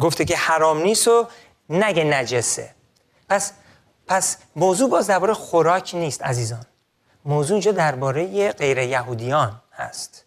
گفته 0.00 0.24
که 0.24 0.36
حرام 0.36 0.82
نیست 0.82 1.08
و 1.08 1.26
نگه 1.70 2.04
نجسه. 2.04 2.70
پس 3.28 3.52
پس 4.06 4.36
موضوع 4.56 4.90
باز 4.90 5.06
درباره 5.06 5.34
خوراک 5.34 5.94
نیست 5.94 6.22
عزیزان. 6.22 6.66
موضوع 7.24 7.54
اینجا 7.54 7.72
درباره 7.72 8.52
غیر 8.52 8.78
یهودیان 8.78 9.60
هست 9.72 10.24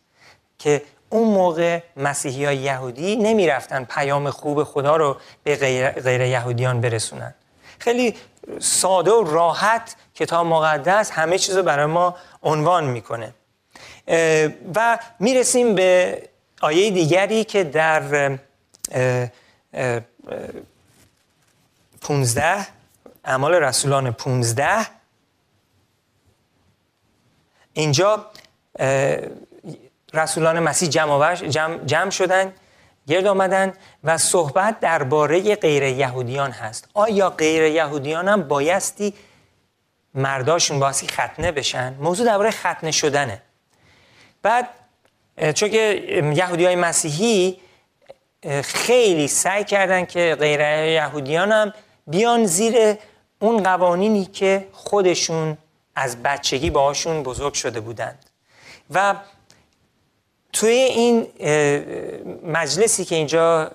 که 0.59 0.81
اون 1.09 1.27
موقع 1.27 1.81
مسیحی 1.97 2.45
های 2.45 2.57
یهودی 2.57 3.15
نمی 3.15 3.47
رفتن 3.47 3.83
پیام 3.83 4.29
خوب 4.29 4.63
خدا 4.63 4.95
رو 4.95 5.17
به 5.43 5.55
غیر, 5.55 5.89
غیر 5.89 6.21
یهودیان 6.21 6.81
برسونن. 6.81 7.33
خیلی 7.79 8.15
ساده 8.59 9.11
و 9.11 9.23
راحت 9.23 9.95
کتاب 10.15 10.47
مقدس 10.47 11.11
همه 11.11 11.37
چیز 11.37 11.57
رو 11.57 11.63
برای 11.63 11.85
ما 11.85 12.15
عنوان 12.43 12.83
می‌کنه. 12.83 13.33
و 14.75 14.99
می‌رسیم 15.19 15.75
به 15.75 16.21
آیه 16.61 16.91
دیگری 16.91 17.43
که 17.43 17.63
در 17.63 18.37
15 22.01 22.67
اعمال 23.25 23.53
رسولان 23.53 24.11
15 24.11 24.87
اینجا 27.73 28.31
رسولان 30.13 30.59
مسیح 30.59 30.89
جمع, 30.89 31.35
جمع, 31.35 31.77
جمع 31.85 32.09
شدن 32.09 32.53
گرد 33.07 33.25
آمدن 33.25 33.73
و 34.03 34.17
صحبت 34.17 34.79
درباره 34.79 35.55
غیر 35.55 35.83
یهودیان 35.83 36.51
هست. 36.51 36.87
آیا 36.93 37.29
غیر 37.29 37.63
یهودیان 37.63 38.27
هم 38.27 38.43
بایستی 38.43 39.13
مرداشون 40.13 40.79
باسی 40.79 41.07
ختنه 41.07 41.51
بشن؟ 41.51 41.93
موضوع 41.93 42.25
درباره 42.25 42.51
ختنه 42.51 42.91
شدنه. 42.91 43.41
بعد 44.45 44.69
چون 45.55 45.69
که 45.69 46.03
یهودی 46.35 46.65
های 46.65 46.75
مسیحی 46.75 47.59
خیلی 48.63 49.27
سعی 49.27 49.63
کردن 49.63 50.05
که 50.05 50.37
غیر 50.39 50.59
یهودیان 50.93 51.51
هم 51.51 51.73
بیان 52.07 52.45
زیر 52.45 52.95
اون 53.39 53.63
قوانینی 53.63 54.25
که 54.25 54.67
خودشون 54.71 55.57
از 55.95 56.23
بچگی 56.23 56.69
باهاشون 56.69 57.23
بزرگ 57.23 57.53
شده 57.53 57.79
بودند. 57.79 58.25
و 58.93 59.15
توی 60.53 60.69
این 60.69 61.27
مجلسی 62.43 63.05
که 63.05 63.15
اینجا 63.15 63.71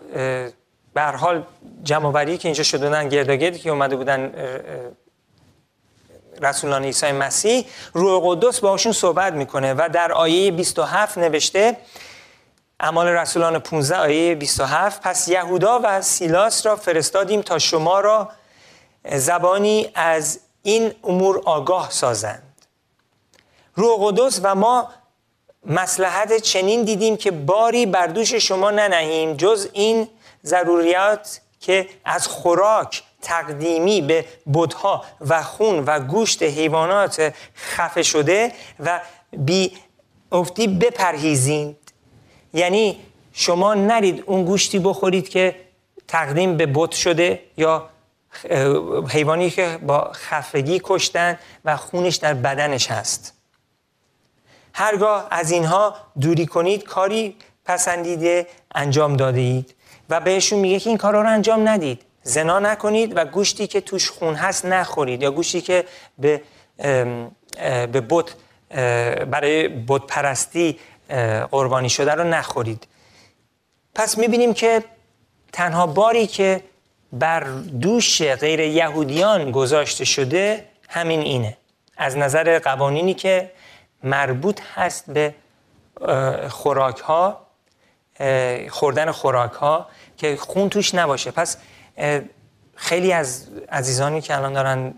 به 0.95 1.03
حال 1.03 1.47
جمعوری 1.83 2.39
که 2.39 2.49
اینجا 2.49 2.63
شدن 2.63 3.09
گرداگردی 3.09 3.59
که 3.59 3.71
اومده 3.71 3.97
بودن 3.97 4.33
رسولان 6.43 6.85
عیسی 6.85 7.13
مسیح 7.13 7.67
روح 7.93 8.23
قدس 8.25 8.61
باشون 8.61 8.93
صحبت 8.93 9.33
می‌کنه 9.33 9.75
و 9.75 9.89
در 9.93 10.13
آیه 10.13 10.51
27 10.51 11.19
نوشته 11.19 11.77
اعمال 12.81 13.07
رسولان 13.07 13.59
15 13.59 13.97
آیه 13.97 14.35
27 14.35 15.01
پس 15.01 15.29
یهودا 15.29 15.81
و 15.83 16.03
سیلاس 16.03 16.67
را 16.67 16.77
فرستادیم 16.77 17.43
تا 17.43 17.59
شما 17.59 18.01
را 18.01 18.29
زبانی 19.15 19.91
از 19.95 20.41
این 20.63 20.93
امور 21.05 21.43
آگاه 21.45 21.91
سازند. 21.91 22.43
روح 23.75 23.99
قدس 24.01 24.41
و 24.43 24.55
ما 24.55 24.89
مسلحت 25.67 26.37
چنین 26.37 26.85
دیدیم 26.85 27.17
که 27.17 27.31
باری 27.31 27.87
بر 27.87 28.07
دوش 28.07 28.35
شما 28.35 28.71
ننهیم 28.71 29.37
جز 29.37 29.69
این 29.73 30.09
ضروریات 30.45 31.41
که 31.61 31.89
از 32.05 32.27
خوراک 32.27 33.03
تقدیمی 33.23 34.01
به 34.01 34.25
بودها 34.45 35.05
و 35.21 35.43
خون 35.43 35.85
و 35.85 36.01
گوشت 36.01 36.43
حیوانات 36.43 37.35
خفه 37.57 38.03
شده 38.03 38.53
و 38.81 39.01
بی 39.33 39.73
افتی 40.33 40.69
بپرهیزید 40.69 41.77
یعنی 42.55 43.01
شما 43.33 43.75
نرید 43.75 44.25
اون 44.27 44.45
گوشتی 44.45 44.79
بخورید 44.79 45.29
که 45.29 45.57
تقدیم 46.09 46.57
به 46.57 46.67
بت 46.75 46.93
شده 46.93 47.43
یا 47.57 47.89
حیوانی 49.09 49.51
که 49.51 49.79
با 49.87 50.13
خفگی 50.13 50.81
کشتن 50.85 51.39
و 51.65 51.77
خونش 51.77 52.17
در 52.17 52.35
بدنش 52.35 52.91
هست. 52.91 53.35
هرگاه 54.73 55.29
از 55.31 55.51
اینها 55.51 55.95
دوری 56.21 56.47
کنید 56.47 56.85
کاری 56.85 57.37
پسندیده 57.65 58.47
انجام 58.75 59.17
داده 59.17 59.41
اید 59.41 59.75
و 60.11 60.21
بهشون 60.21 60.59
میگه 60.59 60.81
که 60.81 60.91
این 60.91 60.99
کارا 60.99 61.23
رو 61.23 61.29
انجام 61.29 61.69
ندید. 61.69 62.03
زنا 62.31 62.59
نکنید 62.59 63.13
و 63.17 63.25
گوشتی 63.25 63.67
که 63.67 63.81
توش 63.81 64.11
خون 64.11 64.35
هست 64.35 64.65
نخورید 64.67 65.23
یا 65.23 65.31
گوشتی 65.31 65.61
که 65.61 65.85
به 66.19 66.43
به 67.93 68.01
بت 68.09 68.35
برای 69.27 69.69
بت 69.69 70.03
پرستی 70.07 70.79
قربانی 71.51 71.91
شده 71.91 72.15
رو 72.15 72.25
نخورید. 72.25 72.87
پس 73.95 74.19
می‌بینیم 74.19 74.55
که 74.55 74.85
تنها 75.53 75.87
باری 75.87 76.27
که 76.27 76.63
بر 77.13 77.41
دوش 77.81 78.23
غیر 78.23 78.61
یهودیان 78.61 79.51
گذاشته 79.51 80.05
شده 80.05 80.65
همین 80.89 81.21
اینه. 81.21 81.57
از 81.97 82.17
نظر 82.17 82.59
قوانینی 82.59 83.15
که 83.15 83.51
مربوط 84.03 84.61
هست 84.75 85.11
به 85.11 85.35
خوراک 86.49 86.99
ها 86.99 87.47
خوردن 88.71 89.11
خوراک 89.11 89.53
ها 89.53 89.87
که 90.17 90.37
خون 90.37 90.69
توش 90.69 90.95
نباشه. 90.95 91.31
پس 91.31 91.57
خیلی 92.77 93.13
از 93.13 93.47
عزیزانی 93.73 94.21
که 94.21 94.37
الان 94.37 94.53
دارن 94.53 94.95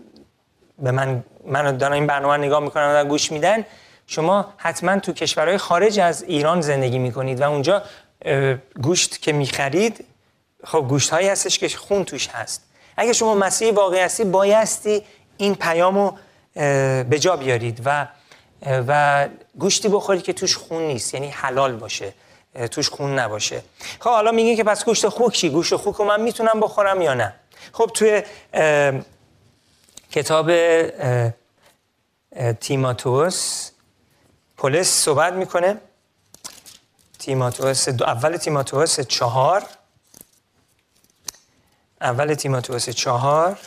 به 0.79 0.91
من 0.91 1.23
من 1.45 1.77
دارن 1.77 1.93
این 1.93 2.07
برنامه 2.07 2.37
نگاه 2.37 2.59
می‌کنن 2.59 2.95
و 2.95 3.05
گوش 3.05 3.31
میدن 3.31 3.65
شما 4.07 4.53
حتما 4.57 4.99
تو 4.99 5.13
کشورهای 5.13 5.57
خارج 5.57 5.99
از 5.99 6.23
ایران 6.23 6.61
زندگی 6.61 6.99
می‌کنید 6.99 7.41
و 7.41 7.49
اونجا 7.49 7.83
گوشت 8.81 9.21
که 9.21 9.31
می‌خرید 9.31 10.05
خب 10.63 10.85
گوشت 10.89 11.09
هایی 11.09 11.27
هستش 11.27 11.59
که 11.59 11.69
خون 11.69 12.05
توش 12.05 12.27
هست. 12.27 12.63
اگه 12.97 13.13
شما 13.13 13.35
مسیحی 13.35 13.71
واقعی 13.71 13.99
هستی 13.99 14.23
بایستی 14.23 15.03
این 15.37 15.55
پیامو 15.55 16.11
به 16.53 17.17
جا 17.19 17.35
بیارید 17.35 17.81
و 17.85 18.07
و 18.87 19.27
گوشتی 19.59 19.87
بخورید 19.87 20.23
که 20.23 20.33
توش 20.33 20.57
خون 20.57 20.81
نیست 20.81 21.13
یعنی 21.13 21.29
حلال 21.29 21.75
باشه. 21.75 22.13
توش 22.71 22.89
خون 22.89 23.19
نباشه. 23.19 23.63
خب 23.99 24.09
حالا 24.09 24.31
میگه 24.31 24.55
که 24.55 24.63
پس 24.63 24.85
گوشت 24.85 25.07
خوک 25.07 25.33
چی؟ 25.33 25.49
گوشت 25.49 25.75
خوک 25.75 25.95
رو 25.95 26.05
من 26.05 26.21
می‌تونم 26.21 26.59
بخورم 26.59 27.01
یا 27.01 27.13
نه؟ 27.13 27.35
خب 27.73 27.91
توی 27.93 28.23
کتاب 30.11 30.51
تیماتوس 32.59 33.69
پولس 34.57 34.87
صحبت 34.87 35.33
می‌کنه. 35.33 35.77
تیماتوس 37.19 37.87
اول 37.87 38.37
تیماتوس 38.37 38.99
چهار. 38.99 39.63
اول 42.01 42.33
تیماتوس 42.33 42.89
چهار. 42.89 43.57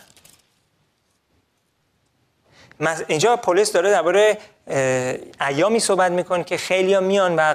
اینجا 3.09 3.37
پولس 3.37 3.73
داره 3.73 3.91
درباره 3.91 4.39
ایامی 5.41 5.81
صحبت 5.81 6.13
می‌کنه 6.13 6.45
که 6.45 6.57
خیلی 6.57 6.99
میان 6.99 7.37
و 7.37 7.55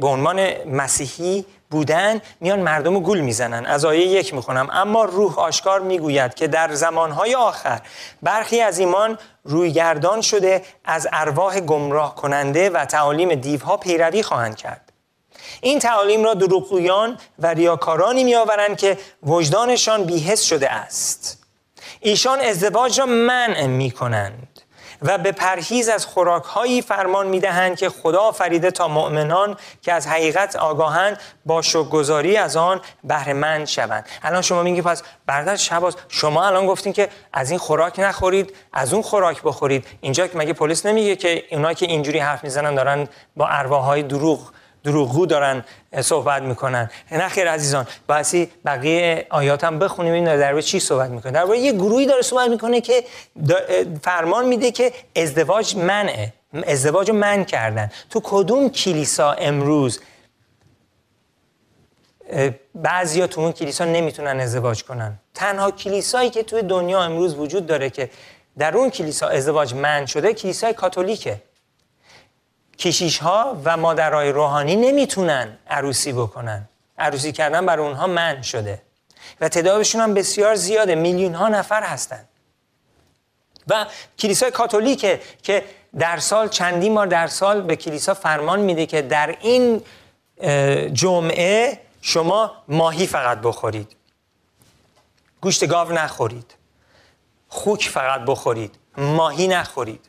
به 0.00 0.06
عنوان 0.06 0.64
مسیحی 0.66 1.44
بودن 1.70 2.20
میان 2.40 2.60
مردم 2.60 2.94
رو 2.94 3.00
گول 3.00 3.20
می‌زنن. 3.20 3.66
از 3.66 3.84
آیه 3.84 4.06
یک 4.06 4.34
می‌خونم. 4.34 4.68
اما 4.72 5.04
روح 5.04 5.38
آشکار 5.38 5.80
می‌گوید 5.80 6.34
که 6.34 6.48
در 6.48 6.74
زمانهای 6.74 7.34
آخر 7.34 7.80
برخی 8.22 8.60
از 8.60 8.78
ایمان 8.78 9.18
رویگردان 9.44 10.20
شده 10.20 10.62
از 10.84 11.08
ارواح 11.12 11.60
گمراه 11.60 12.14
کننده 12.14 12.70
و 12.70 12.84
تعالیم 12.84 13.34
دیوها 13.34 13.76
پیروی 13.76 14.22
خواهند 14.22 14.56
کرد. 14.56 14.92
این 15.60 15.78
تعالیم 15.78 16.24
را 16.24 16.34
دروغگویان 16.34 17.18
و 17.38 17.46
ریاکارانی 17.46 18.24
میآورند 18.24 18.76
که 18.76 18.98
وجدانشان 19.22 20.04
بیهس 20.04 20.42
شده 20.42 20.70
است. 20.70 21.44
ایشان 22.00 22.40
ازدواج 22.40 23.00
را 23.00 23.06
منع 23.06 23.66
می 23.66 23.90
کنند 23.90 24.51
و 25.02 25.18
به 25.18 25.32
پرهیز 25.32 25.88
از 25.88 26.06
خوراکهایی 26.06 26.82
فرمان 26.82 27.26
می‌دهند 27.26 27.76
که 27.76 27.88
خدا 27.88 28.32
فریده 28.32 28.70
تا 28.70 28.88
مؤمنان 28.88 29.56
که 29.82 29.92
از 29.92 30.06
حقیقت 30.06 30.56
آگاهند 30.56 31.20
با 31.46 31.62
شکرگزاری 31.62 32.36
از 32.36 32.56
آن 32.56 32.80
بهره 33.04 33.64
شوند. 33.64 34.06
الان 34.22 34.42
شما 34.42 34.62
میگی 34.62 34.82
پس 34.82 35.02
برادر 35.26 35.56
شباز 35.56 35.96
شما 36.08 36.46
الان 36.46 36.66
گفتین 36.66 36.92
که 36.92 37.08
از 37.32 37.50
این 37.50 37.58
خوراک 37.58 38.00
نخورید 38.00 38.56
از 38.72 38.92
اون 38.92 39.02
خوراک 39.02 39.42
بخورید. 39.42 39.86
اینجا 40.00 40.28
مگه 40.34 40.52
پلیس 40.52 40.86
نمیگه 40.86 41.16
که 41.16 41.44
اونایی 41.50 41.74
که 41.74 41.86
اینجوری 41.86 42.18
حرف 42.18 42.44
می‌زنن 42.44 42.74
دارن 42.74 43.08
با 43.36 43.46
ارواحهای 43.46 44.02
دروغ 44.02 44.50
دروغگو 44.84 45.26
دارن 45.26 45.64
صحبت 46.00 46.42
می‌کنن. 46.42 46.90
نه 47.12 47.28
خیر 47.28 47.50
عزیزان. 47.50 47.86
باعثی 48.06 48.50
بقیه 48.64 49.26
آیات 49.30 49.64
هم 49.64 49.78
بخونیم 49.78 50.12
این 50.12 50.24
در 50.24 50.60
چی 50.60 50.80
صحبت 50.80 51.10
می‌کنه. 51.10 51.32
در 51.32 51.54
یه 51.54 51.72
گروهی 51.72 52.06
داره 52.06 52.22
صحبت 52.22 52.50
می‌کنه 52.50 52.80
که 52.80 53.04
فرمان 54.02 54.46
میده 54.46 54.70
که 54.70 54.92
ازدواج 55.16 55.76
منعه. 55.76 56.32
ازدواج 56.66 57.10
رو 57.10 57.16
من 57.16 57.44
کردن. 57.44 57.90
تو 58.10 58.20
کدوم 58.24 58.70
کلیسا 58.70 59.32
امروز 59.32 60.00
بعضیا 62.74 63.26
تو 63.26 63.40
اون 63.40 63.52
کلیسا 63.52 63.84
نمی‌تونن 63.84 64.40
ازدواج 64.40 64.84
کنن؟ 64.84 65.18
تنها 65.34 65.70
کلیسایی 65.70 66.30
که 66.30 66.42
توی 66.42 66.62
دنیا 66.62 67.02
امروز 67.02 67.34
وجود 67.34 67.66
داره 67.66 67.90
که 67.90 68.10
در 68.58 68.76
اون 68.76 68.90
کلیسا 68.90 69.28
ازدواج 69.28 69.74
من 69.74 70.06
شده 70.06 70.34
کلیسای 70.34 70.72
کاتولیکه. 70.72 71.42
کشیش 72.78 73.18
ها 73.18 73.60
و 73.64 73.76
مادرای 73.76 74.32
روحانی 74.32 74.76
نمی‌تونن 74.76 75.58
عروسی 75.70 76.12
بکنن. 76.12 76.68
عروسی 76.98 77.32
کردن 77.32 77.66
برای 77.66 77.86
اونها 77.86 78.06
من 78.06 78.42
شده. 78.42 78.82
و 79.40 79.48
تعدادشون 79.48 80.00
هم 80.00 80.14
بسیار 80.14 80.54
زیاده. 80.54 80.94
میلیون 80.94 81.34
ها 81.34 81.48
نفر 81.48 81.82
هستن. 81.82 82.24
و 83.68 83.86
کلیسای 84.18 84.50
کاتولیکه 84.50 85.20
که 85.42 85.64
در 85.98 86.18
سال 86.18 86.48
چندین 86.48 86.94
بار 86.94 87.06
در 87.06 87.26
سال 87.26 87.62
به 87.62 87.76
کلیسا 87.76 88.14
فرمان 88.14 88.60
میده 88.60 88.86
که 88.86 89.02
در 89.02 89.36
این 89.40 89.82
جمعه 90.92 91.80
شما 92.00 92.52
ماهی 92.68 93.06
فقط 93.06 93.38
بخورید. 93.38 93.96
گوشت 95.40 95.66
گاو 95.66 95.92
نخورید. 95.92 96.54
خوک 97.48 97.88
فقط 97.88 98.20
بخورید. 98.20 98.74
ماهی 98.96 99.48
نخورید. 99.48 100.08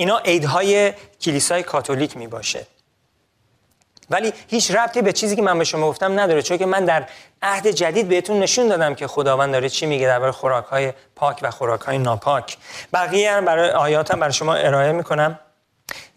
اینا 0.00 0.18
عیدهای 0.18 0.92
کلیسای 1.20 1.62
کاتولیک 1.62 2.16
می 2.16 2.26
باشه 2.26 2.66
ولی 4.10 4.32
هیچ 4.48 4.70
ربطی 4.70 5.02
به 5.02 5.12
چیزی 5.12 5.36
که 5.36 5.42
من 5.42 5.58
به 5.58 5.64
شما 5.64 5.88
گفتم 5.88 6.20
نداره 6.20 6.42
چون 6.42 6.58
که 6.58 6.66
من 6.66 6.84
در 6.84 7.06
عهد 7.42 7.66
جدید 7.66 8.08
بهتون 8.08 8.38
نشون 8.38 8.68
دادم 8.68 8.94
که 8.94 9.06
خداوند 9.06 9.52
داره 9.52 9.68
چی 9.68 9.86
میگه 9.86 10.06
درباره 10.06 10.32
خوراک 10.32 10.64
های 10.64 10.92
پاک 11.16 11.38
و 11.42 11.50
خوراک 11.50 11.80
های 11.80 11.98
ناپاک. 11.98 12.56
بقیه 12.92 13.40
برای 13.40 13.70
آیاتم 13.70 14.20
برای 14.20 14.32
شما 14.32 14.54
ارائه 14.54 14.92
می‌کنم. 14.92 15.38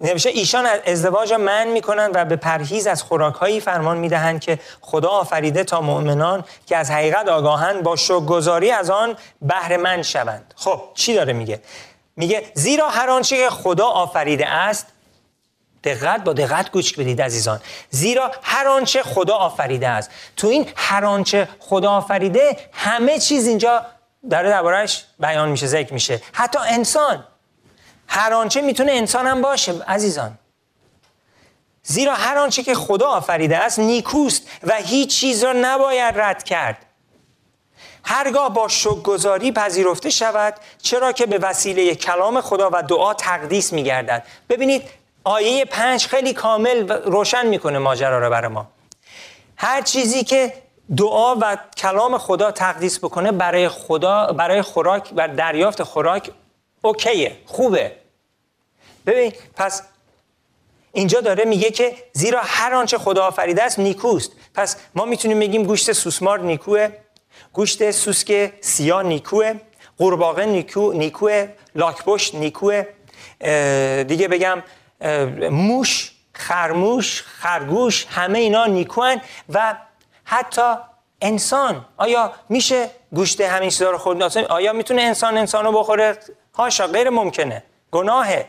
نوشته 0.02 0.30
ایشان 0.30 0.68
ازدواج 0.86 1.34
من 1.34 1.68
می‌کنند 1.68 2.12
و 2.16 2.26
به 2.26 2.36
پرهیز 2.36 2.88
از 2.88 3.04
خوراکهایی 3.04 3.60
فرمان 3.60 3.98
می‌دهند 3.98 4.40
که 4.40 4.60
خدا 4.82 5.10
آفریده 5.10 5.64
تا 5.64 5.82
مؤمنان 5.82 6.44
که 6.66 6.78
از 6.78 6.92
حقیقت 6.92 7.28
آگاهند 7.28 7.84
با 7.84 7.96
شکرگزاری 7.96 8.72
از 8.72 8.90
آن 8.90 9.18
بهره 9.42 9.78
من 9.78 10.02
شوند. 10.02 10.54
خب 10.58 10.82
چی 10.94 11.14
داره 11.16 11.34
میگه؟ 11.34 11.62
میگه 12.16 12.52
زیرا 12.54 12.90
هر 12.90 13.10
آنچه 13.10 13.50
خدا 13.50 13.88
آفریده 13.88 14.50
است 14.50 14.88
دقت 15.84 16.24
با 16.24 16.34
دقت 16.34 16.72
گوش 16.72 16.94
بدید 16.94 17.22
عزیزان. 17.22 17.62
زیرا 17.90 18.32
هر 18.44 18.68
آنچه 18.68 19.04
خدا 19.04 19.36
آفریده 19.36 19.88
است. 19.88 20.10
تو 20.38 20.48
این 20.48 20.70
هر 20.76 21.06
آنچه 21.06 21.48
خدا 21.60 21.92
آفریده 21.92 22.58
همه 22.74 23.20
چیز 23.20 23.48
اینجا 23.48 23.86
داره 24.30 24.50
دربارش 24.50 25.06
بیان 25.20 25.50
میشه 25.50 25.68
ذکر 25.68 25.94
میشه. 25.94 26.22
حتی 26.34 26.60
انسان. 26.60 27.24
هر 28.08 28.34
آنچه 28.34 28.62
می‌تونه 28.62 28.92
انسان 28.92 29.28
هم 29.28 29.42
باشه 29.42 29.84
عزیزان. 29.84 30.40
زیرا 31.84 32.14
هر 32.14 32.38
آنچه 32.38 32.64
که 32.64 32.76
خدا 32.76 33.08
آفریده 33.08 33.58
است 33.58 33.80
نیکوست 33.80 34.48
و 34.64 34.74
هیچ 34.76 35.20
چیز 35.20 35.44
را 35.44 35.54
نباید 35.56 36.20
رد 36.20 36.44
کرد. 36.44 36.86
هرگاه 38.04 38.54
با 38.54 38.68
شکرگزاری 38.68 39.52
پذیرفته 39.52 40.10
شود 40.10 40.54
چرا 40.82 41.12
که 41.12 41.26
به 41.26 41.38
وسیله 41.38 41.96
کلام 41.96 42.42
خدا 42.42 42.70
و 42.74 42.84
دعا 42.84 43.14
تقدیس 43.14 43.74
میگردد. 43.74 44.24
ببینید 44.50 44.84
آیه 45.24 45.66
پنج 45.66 46.06
خیلی 46.08 46.34
کامل 46.34 46.90
روشن 46.90 47.46
می‌کنه 47.48 47.80
ماجرا 47.80 48.20
رو 48.20 48.30
برای 48.30 48.48
ما. 48.48 48.68
هر 49.58 49.82
چیزی 49.82 50.24
که 50.24 50.54
دعا 50.98 51.36
و 51.36 51.58
کلام 51.78 52.18
خدا 52.18 52.52
تقدیس 52.52 53.00
بکنه 53.00 53.32
برای 53.32 53.70
خدا 53.70 54.26
برای 54.26 54.62
خوراک 54.62 55.14
و 55.16 55.28
دریافت 55.28 55.84
خوراک 55.84 56.32
اوکیه 56.82 57.38
خوبه. 57.46 57.92
ببین 59.06 59.34
پس 59.56 59.82
اینجا 60.92 61.22
داره 61.22 61.46
میگه 61.46 61.72
که 61.72 61.96
زیرا 62.14 62.42
هر 62.44 62.74
آنچه 62.74 62.98
خدا 62.98 63.26
آفریده 63.26 63.64
است 63.64 63.80
نیکوست. 63.80 64.32
پس 64.54 64.78
ما 64.96 65.06
می‌تونیم 65.06 65.40
بگیم 65.40 65.64
گوشت 65.64 65.92
سوسمار 65.92 66.40
نیکوه. 66.40 66.90
گوشت 67.54 67.92
سوسک 67.92 68.54
سیاه 68.62 69.04
نیکوه 69.04 69.54
قورباغه 69.98 70.46
نیکو 70.46 70.94
نیکوه 70.94 71.48
لاکپشت 71.76 72.36
نیکوه. 72.36 72.84
دیگه 74.04 74.28
بگم 74.28 74.64
موش 75.52 76.12
خرموش 76.34 77.22
خرگوش 77.22 78.06
همه 78.10 78.40
اینا 78.40 78.66
نیکوان 78.66 79.22
و 79.50 79.76
حتی 80.24 80.76
انسان. 81.22 81.86
آیا 81.98 82.32
میشه 82.50 82.90
گوشت 83.16 83.42
همین 83.42 83.70
چیزا 83.70 83.92
رو 83.92 83.98
خورد؟ 83.98 84.38
آیا 84.38 84.74
می‌تونه 84.74 85.02
انسان 85.02 85.38
انسان 85.38 85.66
رو 85.66 85.72
بخوره؟ 85.72 86.18
هاشا 86.56 86.88
غیر 86.88 87.10
ممکنه. 87.10 87.64
گناهه. 87.92 88.46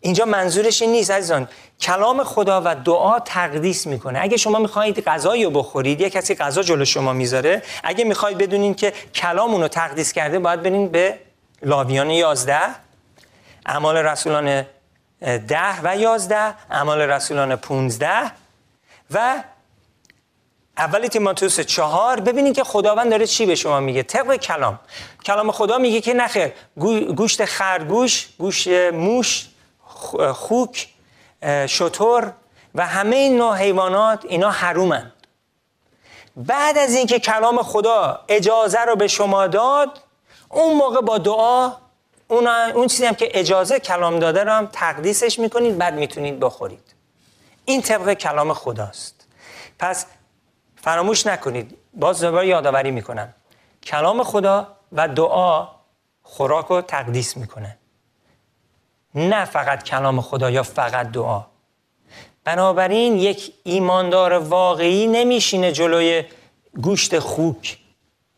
اینجا 0.00 0.24
منظورش 0.24 0.82
این 0.82 0.92
نیست 0.92 1.10
عزیزان. 1.10 1.48
کلام 1.80 2.24
خدا 2.24 2.62
و 2.64 2.74
دعا 2.74 3.20
تقدیس 3.20 3.86
می‌کنه. 3.86 4.18
اگه 4.22 4.36
شما 4.36 4.58
می‌خواهید 4.58 5.04
غذایی 5.04 5.44
رو 5.44 5.50
بخورید 5.50 6.00
یه 6.00 6.10
کسی 6.10 6.34
غذا 6.34 6.62
جلو 6.62 6.84
شما 6.84 7.12
می‌ذاره. 7.12 7.62
اگه 7.84 8.04
می‌خواهید 8.04 8.38
بدونین 8.38 8.74
که 8.74 8.92
کلام 9.14 9.50
اونو 9.50 9.68
تقدیس 9.68 10.12
کرده 10.12 10.38
باید 10.38 10.62
برین 10.62 10.88
به 10.88 11.18
لاویان 11.62 12.10
11 12.10 12.58
اعمال 13.66 13.96
رسولان 13.96 14.66
ده 15.20 15.80
و 15.82 15.96
یازده 15.96 16.54
اعمال 16.70 17.00
رسولان 17.00 17.56
15 17.56 18.32
و 19.10 19.42
اول 20.78 21.06
تیماتوس 21.06 21.60
چهار. 21.60 22.20
ببینید 22.20 22.56
که 22.56 22.64
خداوند 22.64 23.10
داره 23.10 23.26
چی 23.26 23.46
به 23.46 23.54
شما 23.54 23.80
میگه. 23.80 24.02
طبق 24.02 24.36
کلام. 24.36 24.78
کلام 25.26 25.52
خدا 25.52 25.78
میگه 25.78 26.00
که 26.00 26.14
نخیر 26.14 26.52
گوشت 27.16 27.44
خرگوش 27.44 28.28
گوشت 28.38 28.68
موش 28.92 29.46
خوک 30.34 30.88
شطور 31.66 32.32
و 32.74 32.86
همه 32.86 33.16
این 33.16 33.38
نوع 33.38 33.56
حیوانات 33.56 34.24
اینا 34.24 34.50
حرومند 34.50 35.12
بعد 36.36 36.78
از 36.78 36.94
اینکه 36.94 37.18
کلام 37.18 37.62
خدا 37.62 38.24
اجازه 38.28 38.80
رو 38.80 38.96
به 38.96 39.08
شما 39.08 39.46
داد 39.46 40.00
اون 40.48 40.76
موقع 40.76 41.00
با 41.00 41.18
دعا 41.18 41.72
اون, 42.28 42.46
اون 42.46 42.86
چیزی 42.86 43.06
هم 43.06 43.14
که 43.14 43.28
اجازه 43.34 43.80
کلام 43.80 44.18
داده 44.18 44.44
رو 44.44 44.52
هم 44.52 44.68
تقدیسش 44.72 45.38
می‌کنید 45.38 45.78
بعد 45.78 45.94
می‌تونید 45.94 46.40
بخورید. 46.40 46.94
این 47.64 47.82
طبق 47.82 48.12
کلام 48.12 48.52
خداست. 48.54 49.26
پس 49.78 50.06
فراموش 50.76 51.26
نکنید. 51.26 51.78
باز 51.94 52.20
دوباره 52.20 52.46
یادآوری 52.46 52.90
می‌کنم. 52.90 53.34
کلام 53.82 54.22
خدا 54.22 54.76
و 54.92 55.08
دعا 55.08 55.68
خوراک 56.22 56.66
رو 56.66 56.80
تقدیس 56.80 57.36
می‌کنه. 57.36 57.78
نه 59.14 59.44
فقط 59.44 59.82
کلام 59.82 60.20
خدا 60.20 60.50
یا 60.50 60.62
فقط 60.62 61.12
دعا. 61.12 61.42
بنابراین 62.44 63.16
یک 63.16 63.52
ایماندار 63.64 64.32
واقعی 64.32 65.06
نمیشینه 65.06 65.72
جلوی 65.72 66.24
گوشت 66.82 67.18
خوک 67.18 67.78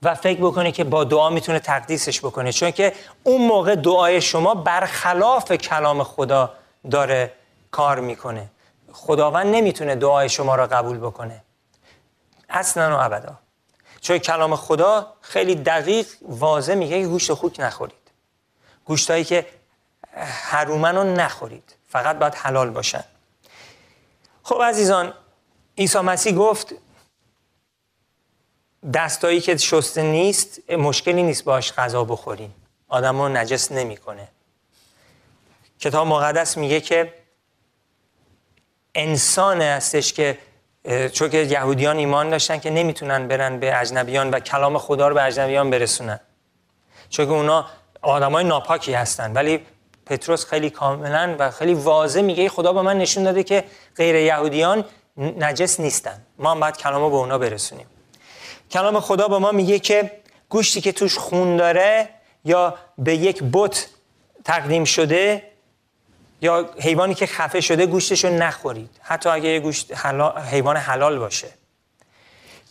و 0.03 0.15
فکر 0.15 0.41
بکنه 0.41 0.73
که 0.73 0.85
با 0.85 1.05
دعا 1.05 1.31
می‌تونه 1.31 1.59
تقدیسش 1.59 2.21
بکنه 2.21 2.53
چون 2.53 2.71
که 2.71 2.93
اون 3.23 3.47
موقع 3.47 3.75
دعای 3.75 4.21
شما 4.21 4.55
برخلاف 4.55 5.53
کلام 5.53 6.03
خدا 6.03 6.53
داره 6.91 7.33
کار 7.71 8.01
می‌کنه. 8.01 8.51
خداوند 8.93 9.47
نمی‌تونه 9.47 9.95
دعای 9.95 10.29
شما 10.29 10.55
را 10.55 10.67
قبول 10.67 10.99
بکنه. 10.99 11.43
اصلا 12.49 12.97
و 12.97 13.01
ابدا. 13.01 13.39
چون 14.01 14.19
کلام 14.19 14.57
خدا 14.57 15.07
خیلی 15.21 15.55
دقیق 15.55 16.07
واضح 16.23 16.75
میگه 16.75 17.03
که 17.03 17.09
گوشت 17.09 17.33
خوک 17.33 17.61
نخورید. 17.61 18.11
گوشتهایی 18.85 19.25
که 19.25 19.47
حرومن 20.21 20.97
رو 20.97 21.05
نخورید. 21.05 21.75
فقط 21.89 22.19
باید 22.19 22.35
حلال 22.35 22.71
باشن. 22.71 23.05
خب 24.43 24.63
عزیزان 24.63 25.15
عیسی 25.79 25.99
مسیح 25.99 26.35
گفت 26.35 26.75
دستایی 28.95 29.41
که 29.41 29.57
شسته 29.57 30.03
نیست 30.03 30.71
مشکلی 30.71 31.23
نیست 31.23 31.45
باش 31.45 31.73
غذا 31.73 32.05
بخورین 32.05 32.53
آدم 32.89 33.21
رو 33.21 33.29
نجس 33.29 33.73
نمی‌کنه. 33.73 34.29
کتاب 35.81 36.07
مقدس 36.07 36.57
میگه 36.57 36.81
که 36.81 37.15
انسان 38.95 39.63
هستش 39.63 40.13
که 40.13 40.39
چون 41.13 41.31
که 41.31 41.39
یهودیان 41.39 41.97
ایمان 41.97 42.31
داشتن 42.31 42.59
که 42.59 42.71
نمی‌تونن 42.71 43.29
برن 43.29 43.61
به 43.61 43.81
اجنبیان 43.81 44.31
و 44.31 44.41
کلام 44.41 44.79
خدا 44.79 45.09
رو 45.09 45.15
به 45.15 45.23
اجنبیان 45.23 45.71
برسونن. 45.71 46.21
چون 47.11 47.27
که 47.27 47.33
اونا 47.33 47.67
آدمای 48.03 48.45
ناپاکی 48.45 48.93
هستن. 48.93 49.33
ولی 49.33 49.67
پتروس 50.11 50.47
خیلی 50.47 50.71
کاملا 50.71 51.37
و 51.39 51.51
خیلی 51.51 51.75
واضح 51.75 52.21
میگه 52.21 52.49
خدا 52.49 52.73
به 52.73 52.83
من 52.83 52.99
نشون 52.99 53.25
داده 53.25 53.43
که 53.43 53.65
غیر 53.97 54.15
یهودیان 54.15 54.85
نجس 55.17 55.81
نیستن. 55.81 56.23
ما 56.39 56.51
هم 56.51 56.61
باید 56.61 56.77
کلامو 56.77 57.11
به 57.11 57.17
اونا 57.17 57.39
برسونیم. 57.39 57.87
کلام 58.71 59.01
خدا 59.01 59.29
به 59.29 59.39
ما 59.39 59.53
میگه 59.53 59.79
که 59.79 60.11
گوشتی 60.49 60.81
که 60.81 60.93
توش 60.93 61.19
خون 61.19 61.57
داره 61.57 62.09
یا 62.45 62.75
به 62.99 63.17
یک 63.17 63.43
بت 63.53 63.87
تقدیم 64.45 64.85
شده 64.85 65.43
یا 66.41 66.71
حیوانی 66.79 67.15
که 67.15 67.27
خفه 67.27 67.61
شده 67.61 67.87
گوشتش 67.87 68.25
رو 68.25 68.31
نخورید. 68.31 68.91
حتی 69.03 69.29
اگه 69.29 69.49
یه 69.49 69.61
گوشت 69.61 70.07
حیوان 70.51 70.77
حلال 70.77 71.19
باشه. 71.19 71.49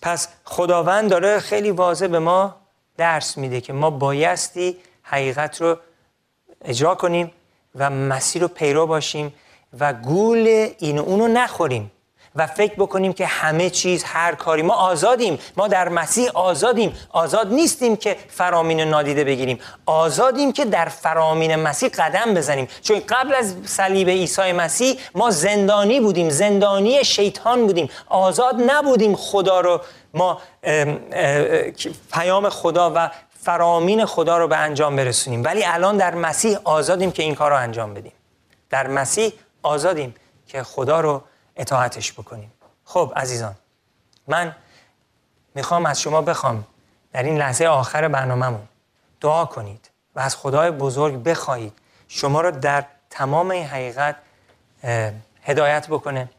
پس 0.01 0.27
خداوند 0.43 1.09
داره 1.09 1.39
خیلی 1.39 1.71
واضح 1.71 2.07
به 2.07 2.19
ما 2.19 2.55
درس 2.97 3.37
میده 3.37 3.61
که 3.61 3.73
ما 3.73 3.89
بایستی 3.89 4.77
حقیقت 5.03 5.61
رو 5.61 5.77
اجرا 6.65 6.95
کنیم 6.95 7.31
و 7.75 7.89
مسیر 7.89 8.41
رو 8.41 8.47
پیرو 8.47 8.87
باشیم 8.87 9.33
و 9.79 9.93
گول 9.93 10.69
این 10.79 10.99
اونو 10.99 11.27
نخوریم 11.27 11.91
و 12.35 12.47
فکر 12.47 12.73
بکنیم 12.73 13.13
که 13.13 13.25
همه 13.25 13.69
چیز 13.69 14.03
هر 14.03 14.35
کاری. 14.35 14.61
ما 14.61 14.73
آزادیم. 14.73 15.39
ما 15.57 15.67
در 15.67 15.89
مسیح 15.89 16.29
آزادیم. 16.33 16.93
آزاد 17.09 17.53
نیستیم 17.53 17.95
که 17.95 18.17
فرامین 18.27 18.81
نادیده 18.81 19.23
بگیریم. 19.23 19.59
آزادیم 19.85 20.51
که 20.51 20.65
در 20.65 20.85
فرامین 20.85 21.55
مسیح 21.55 21.89
قدم 21.89 22.33
بزنیم. 22.33 22.67
چون 22.81 23.01
قبل 23.09 23.35
از 23.35 23.55
صلیب 23.65 24.09
عیسی 24.09 24.51
مسیح 24.51 24.99
ما 25.15 25.31
زندانی 25.31 25.99
بودیم. 25.99 26.29
زندانی 26.29 27.03
شیطان 27.03 27.65
بودیم. 27.65 27.89
آزاد 28.09 28.55
نبودیم 28.67 29.15
خدا 29.15 29.59
رو. 29.59 29.81
ما 30.13 30.41
پیام 32.13 32.49
خدا 32.49 32.91
و 32.95 33.09
فرامین 33.41 34.05
خدا 34.05 34.37
رو 34.37 34.47
به 34.47 34.57
انجام 34.57 34.95
برسونیم. 34.95 35.43
ولی 35.43 35.65
الان 35.65 35.97
در 35.97 36.15
مسیح 36.15 36.57
آزادیم 36.63 37.11
که 37.11 37.23
این 37.23 37.35
کار 37.35 37.51
رو 37.51 37.57
انجام 37.57 37.93
بدیم. 37.93 38.11
در 38.69 38.87
مسیح 38.87 39.33
آزادیم 39.63 40.15
که 40.47 40.63
خدا 40.63 41.01
رو 41.01 41.23
اطاعتش 41.55 42.13
بکنیم. 42.13 42.53
خب 42.85 43.13
عزیزان 43.15 43.55
من 44.27 44.55
می‌خوام 45.55 45.85
از 45.85 46.01
شما 46.01 46.21
بخوام 46.21 46.65
در 47.13 47.23
این 47.23 47.37
لحظه 47.37 47.65
آخر 47.65 48.07
برنامهمون 48.07 48.67
دعا 49.21 49.45
کنید 49.45 49.89
و 50.15 50.19
از 50.19 50.35
خدای 50.35 50.71
بزرگ 50.71 51.23
بخواهید 51.23 51.73
شما 52.07 52.41
رو 52.41 52.51
در 52.51 52.85
تمام 53.09 53.51
این 53.51 53.65
حقیقت 53.65 54.15
هدایت 55.43 55.87
بکنه 55.87 56.29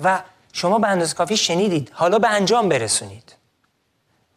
و 0.00 0.22
شما 0.52 0.78
به 0.78 0.88
اندازه 0.88 1.14
کافی 1.14 1.36
شنیدید. 1.36 1.90
حالا 1.94 2.18
به 2.18 2.28
انجام 2.28 2.68
برسونید. 2.68 3.34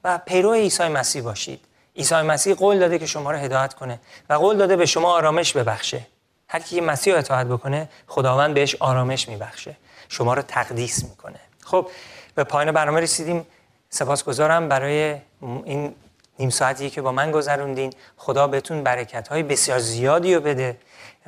و 0.04 0.18
پیرو 0.18 0.54
عیسی 0.54 0.88
مسیح 0.88 1.24
باشید. 1.24 1.66
عیسی 2.00 2.16
مسیح 2.16 2.54
قول 2.54 2.80
داده 2.80 3.00
که 3.00 3.06
شما 3.06 3.32
رو 3.32 3.38
هدایت 3.38 3.74
کنه 3.74 4.00
و 4.30 4.34
قول 4.34 4.58
داده 4.58 4.76
به 4.76 4.86
شما 4.86 5.14
آرامش 5.14 5.54
ببخشه. 5.54 6.08
هر 6.48 6.60
کی 6.60 6.82
مسیح 6.82 7.14
رو 7.14 7.20
اطاعت 7.20 7.48
بکنه 7.48 7.90
خداوند 8.08 8.54
بهش 8.54 8.76
آرامش 8.76 9.30
میبخشه. 9.30 9.78
شما 10.10 10.34
رو 10.34 10.42
تقدیس 10.42 11.04
می‌کنه. 11.04 11.40
خب 11.64 11.90
به 12.36 12.44
پایان 12.44 12.72
برنامه 12.72 13.00
رسیدیم. 13.00 13.46
سپاسگزارم 13.90 14.70
برای 14.70 15.16
این 15.42 15.96
نیم 16.40 16.50
ساعتی 16.50 16.90
که 16.90 17.02
با 17.02 17.12
من 17.12 17.32
گذروندین. 17.32 17.94
خدا 18.18 18.48
بهتون 18.48 18.84
برکت 18.84 19.28
های 19.28 19.44
بسیار 19.44 19.80
زیادی 19.80 20.36
رو 20.36 20.42
بده 20.42 20.78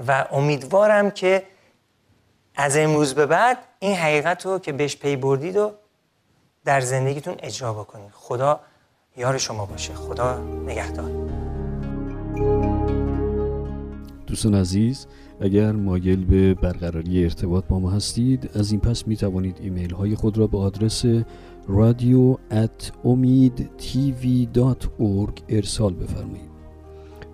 و 0.08 0.26
امیدوارم 0.32 1.12
که 1.12 1.44
از 2.56 2.78
امروز 2.78 3.16
به 3.16 3.26
بعد 3.26 3.58
این 3.80 3.96
حقیقت 3.96 4.46
رو 4.46 4.60
که 4.60 4.72
بهش 4.72 4.98
پی 4.98 5.16
بردید 5.16 5.58
و 5.58 5.72
در 6.66 6.82
زندگیتون 6.82 7.36
اجرا 7.40 7.74
بکنید. 7.74 8.12
خدا 8.14 8.60
یار 9.18 9.38
شما 9.38 9.66
باشه. 9.66 9.94
خدا 9.94 10.42
نگهدار. 10.68 11.12
دوستان 14.28 14.56
عزیز 14.56 15.08
اگر 15.42 15.72
مایل 15.72 16.26
به 16.26 16.54
برقراری 16.54 17.24
ارتباط 17.24 17.66
با 17.66 17.80
ما 17.80 17.90
هستید 17.90 18.50
از 18.54 18.72
این 18.72 18.82
پس 18.82 19.08
می 19.08 19.18
توانید 19.18 19.58
ایمیل 19.62 19.94
های 19.94 20.16
خود 20.16 20.38
را 20.38 20.48
به 20.48 20.58
آدرس 20.58 21.06
رادیو 21.68 22.34
at 22.34 22.92
ارسال 25.50 25.94
بفرمایید. 25.94 26.52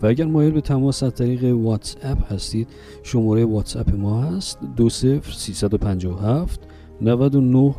و 0.01 0.05
اگر 0.07 0.25
مایل 0.25 0.51
به 0.51 0.61
تماس 0.61 1.03
از 1.03 1.13
طریق 1.13 1.43
واتس 1.43 1.95
اپ 2.01 2.33
هستید 2.33 2.67
شماره 3.03 3.45
واتس 3.45 3.77
اپ 3.77 3.95
ما 3.95 4.21
هست 4.21 4.59
20357 4.75 6.59
99 7.01 7.75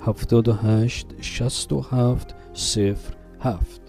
78 0.00 1.06
67 1.20 2.34
haft. 3.44 3.82